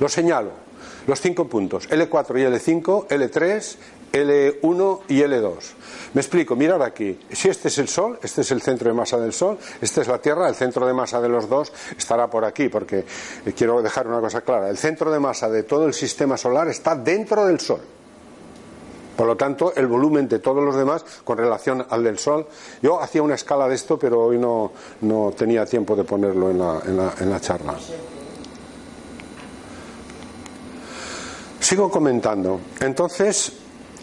[0.00, 0.50] Lo señalo,
[1.06, 3.76] los cinco puntos, L4 y L5, L3,
[4.14, 5.54] L1 y L2.
[6.14, 9.18] Me explico, mirad aquí, si este es el Sol, este es el centro de masa
[9.18, 12.44] del Sol, esta es la Tierra, el centro de masa de los dos estará por
[12.44, 13.04] aquí, porque
[13.56, 16.94] quiero dejar una cosa clara, el centro de masa de todo el sistema solar está
[16.94, 17.80] dentro del Sol.
[19.16, 22.46] Por lo tanto, el volumen de todos los demás con relación al del Sol.
[22.82, 26.58] Yo hacía una escala de esto, pero hoy no, no tenía tiempo de ponerlo en
[26.58, 27.74] la, en la, en la charla.
[31.60, 32.60] Sigo comentando.
[32.80, 33.52] Entonces,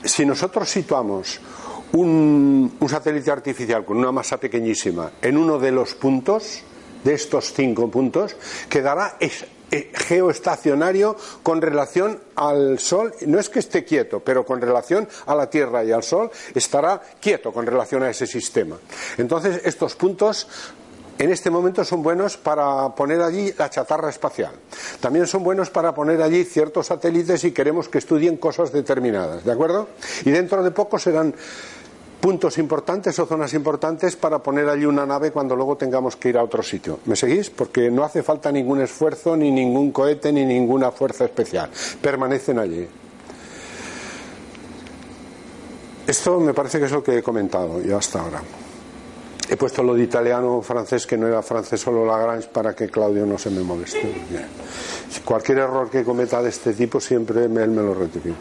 [0.03, 1.39] si nosotros situamos
[1.93, 6.63] un, un, satélite artificial con una masa pequeñísima en uno de los puntos,
[7.03, 8.35] de estos cinco puntos,
[8.69, 9.17] quedará
[9.71, 15.49] geoestacionario con relación al Sol, no es que esté quieto, pero con relación a la
[15.49, 18.77] Tierra y al Sol estará quieto con relación a ese sistema.
[19.17, 20.47] Entonces, estos puntos
[21.17, 24.53] en este momento son buenos para poner allí la chatarra espacial.
[24.99, 29.51] También son buenos para poner allí ciertos satélites si queremos que estudien cosas determinadas, ¿de
[29.51, 29.89] acuerdo?
[30.25, 31.35] Y dentro de poco serán
[32.21, 36.37] puntos importantes o zonas importantes para poner allí una nave cuando luego tengamos que ir
[36.37, 36.99] a otro sitio.
[37.05, 37.49] ¿Me seguís?
[37.49, 41.69] Porque no hace falta ningún esfuerzo, ni ningún cohete, ni ninguna fuerza especial.
[41.99, 42.87] Permanecen allí.
[46.05, 48.41] Esto me parece que es lo que he comentado ya hasta ahora.
[49.49, 52.87] He puesto lo de italiano o francés, que no era francés solo Lagrange, para que
[52.87, 54.13] Claudio no se me moleste.
[55.25, 58.37] Cualquier error que cometa de este tipo siempre él me lo rectifica.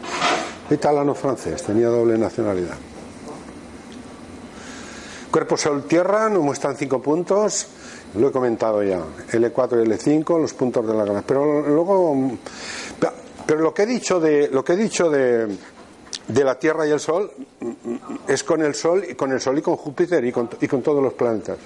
[0.69, 2.77] Italiano-francés, tenía doble nacionalidad.
[5.31, 7.65] Cuerpo Sol-Tierra nos muestran cinco puntos,
[8.15, 8.99] lo he comentado ya,
[9.31, 11.23] L4 y L5, los puntos de la gran.
[11.23, 12.31] Pero luego,
[13.45, 15.47] pero lo que he dicho de, lo que he dicho de,
[16.27, 17.31] de la Tierra y el Sol
[18.27, 20.81] es con el Sol y con el Sol y con Júpiter y con, y con
[20.81, 21.57] todos los planetas.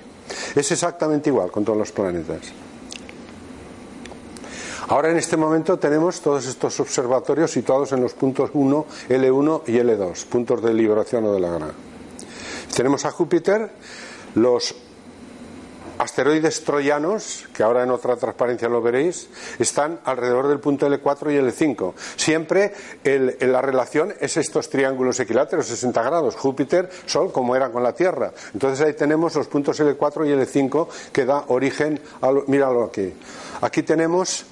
[0.55, 2.41] Es exactamente igual con todos los planetas.
[4.89, 9.71] Ahora en este momento tenemos todos estos observatorios situados en los puntos 1, L1 y
[9.71, 11.94] L2, puntos de liberación o de la gran.
[12.75, 13.71] Tenemos a Júpiter,
[14.35, 14.75] los
[15.97, 21.37] asteroides troyanos, que ahora en otra transparencia lo veréis, están alrededor del punto L4 y
[21.37, 21.93] L5.
[22.17, 22.73] Siempre
[23.39, 28.33] la relación es estos triángulos equiláteros, 60 grados, Júpiter, Sol, como era con la Tierra.
[28.53, 32.29] Entonces ahí tenemos los puntos L4 y L5 que da origen a...
[32.47, 33.13] míralo aquí.
[33.61, 34.43] Aquí tenemos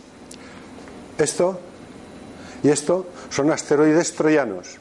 [1.17, 1.59] esto
[2.63, 4.77] y esto son asteroides troyanos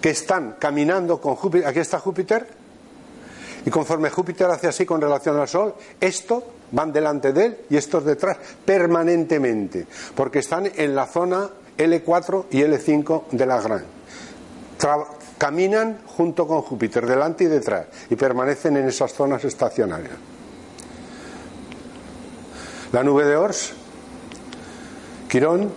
[0.00, 1.68] que están caminando con Júpiter.
[1.68, 2.64] Aquí está Júpiter
[3.66, 7.76] y conforme Júpiter hace así con relación al Sol, estos van delante de él y
[7.76, 13.84] estos detrás permanentemente, porque están en la zona L4 y L5 de la Gran.
[15.36, 20.14] caminan junto con Júpiter, delante y detrás, y permanecen en esas zonas estacionarias.
[22.92, 23.72] La nube de Ors,
[25.28, 25.72] Quirón,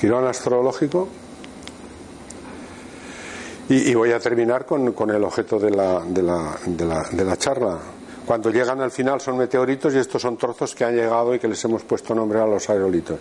[0.00, 1.08] Quirón astrológico,
[3.68, 7.24] y, voy a terminar con, con el objeto de la, de, la, de, la, de
[7.24, 7.78] la charla.
[8.24, 11.48] Cuando llegan al final son meteoritos y estos son trozos que han llegado y que
[11.48, 13.18] les hemos puesto nombre a los aerolitos.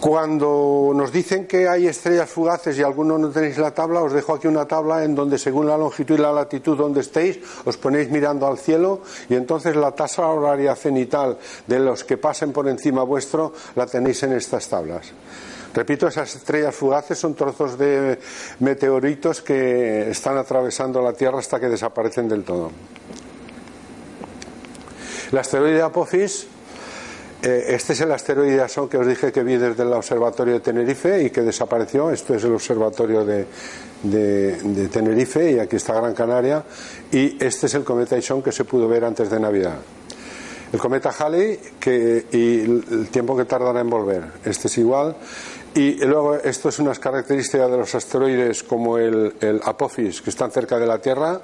[0.00, 4.34] Cuando nos dicen que hay estrellas fugaces y algunos no tenéis la tabla, os dejo
[4.34, 8.10] aquí una tabla en donde según la longitud y la latitud donde estéis, os ponéis
[8.10, 13.04] mirando al cielo y entonces la tasa horaria cenital de los que pasen por encima
[13.04, 15.12] vuestro la tenéis en estas tablas.
[15.76, 18.18] Repito, esas estrellas fugaces son trozos de
[18.60, 22.70] meteoritos que están atravesando la Tierra hasta que desaparecen del todo.
[25.30, 26.46] El asteroide Apophis,
[27.42, 30.60] eh, este es el asteroide Asón que os dije que vi desde el observatorio de
[30.60, 32.10] Tenerife y que desapareció.
[32.10, 33.46] Esto es el observatorio de,
[34.90, 36.64] Tenerife y aquí está Gran Canaria.
[37.12, 39.76] Y este es el cometa Ison que se pudo ver antes de Navidad.
[40.72, 41.60] El cometa Halley
[42.32, 44.24] y el tiempo que tardará en volver.
[44.44, 45.16] Este es igual.
[45.76, 50.50] Y luego, esto es unas características de los asteroides como el, el Apophis, que están
[50.50, 51.38] cerca de la Tierra.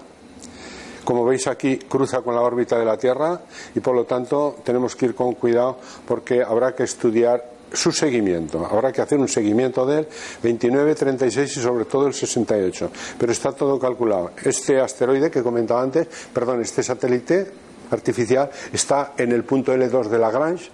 [1.05, 3.39] Como veis aquí, cruza con la órbita de la Tierra
[3.75, 5.77] y por lo tanto tenemos que ir con cuidado
[6.09, 8.65] porque habrá que estudiar su seguimiento.
[8.65, 10.09] Habrá que hacer un seguimiento del
[10.43, 12.91] 29, 36 y sobre todo el 68.
[13.19, 14.31] Pero está todo calculado.
[14.43, 17.53] Este asteroide que comentaba antes, perdón, este satélite
[17.91, 20.71] artificial, está en el punto L2 de Lagrange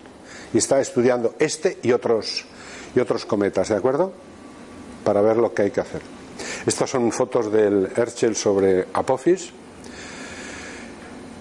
[0.55, 2.45] y está estudiando este y otros,
[2.95, 4.13] y otros cometas, ¿de acuerdo?
[5.05, 6.03] Para ver lo que hay que hacer.
[6.67, 9.53] Estas son fotos del Herschel sobre Apophis.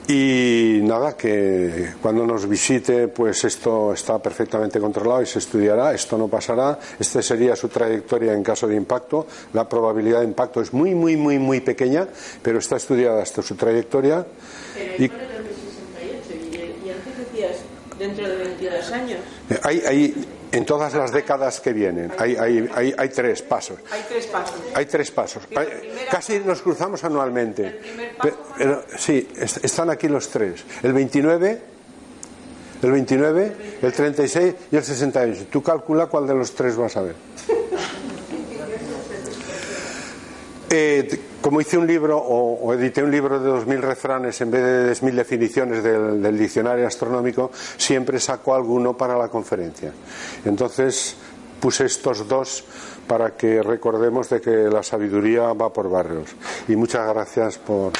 [0.09, 6.17] Y nada, que cuando nos visite, pues esto está perfectamente controlado y se estudiará, esto
[6.17, 10.71] no pasará, esta sería su trayectoria en caso de impacto, la probabilidad de impacto es
[10.71, 12.07] muy, muy, muy, muy pequeña,
[12.41, 14.25] pero está estudiada hasta su trayectoria.
[14.73, 15.05] Pero y,
[16.87, 17.57] y antes decías
[17.99, 19.19] dentro de 22 años.
[19.63, 22.11] Hay, hay, en todas las décadas que vienen.
[22.17, 23.79] Hay, hay, hay, hay tres pasos.
[23.91, 24.55] Hay tres pasos.
[24.73, 25.43] Hay tres pasos.
[26.09, 27.79] Casi nos cruzamos anualmente.
[28.57, 30.63] Pero, sí, están aquí los tres.
[30.83, 31.61] El 29,
[32.81, 35.47] el 29, el 36 y el 68.
[35.51, 37.15] Tú calcula cuál de los tres vas a ver.
[40.69, 41.07] Eh,
[41.47, 45.13] como hice un libro o, edité un libro de 2.000 refranes en vez de 10.000
[45.13, 49.93] definiciones del, del, diccionario astronómico, siempre saco alguno para la conferencia.
[50.43, 51.15] Entonces
[51.61, 52.65] puse estos dos
[53.07, 56.35] para que recordemos de que la sabiduría va por barrios.
[56.67, 57.93] Y muchas gracias por.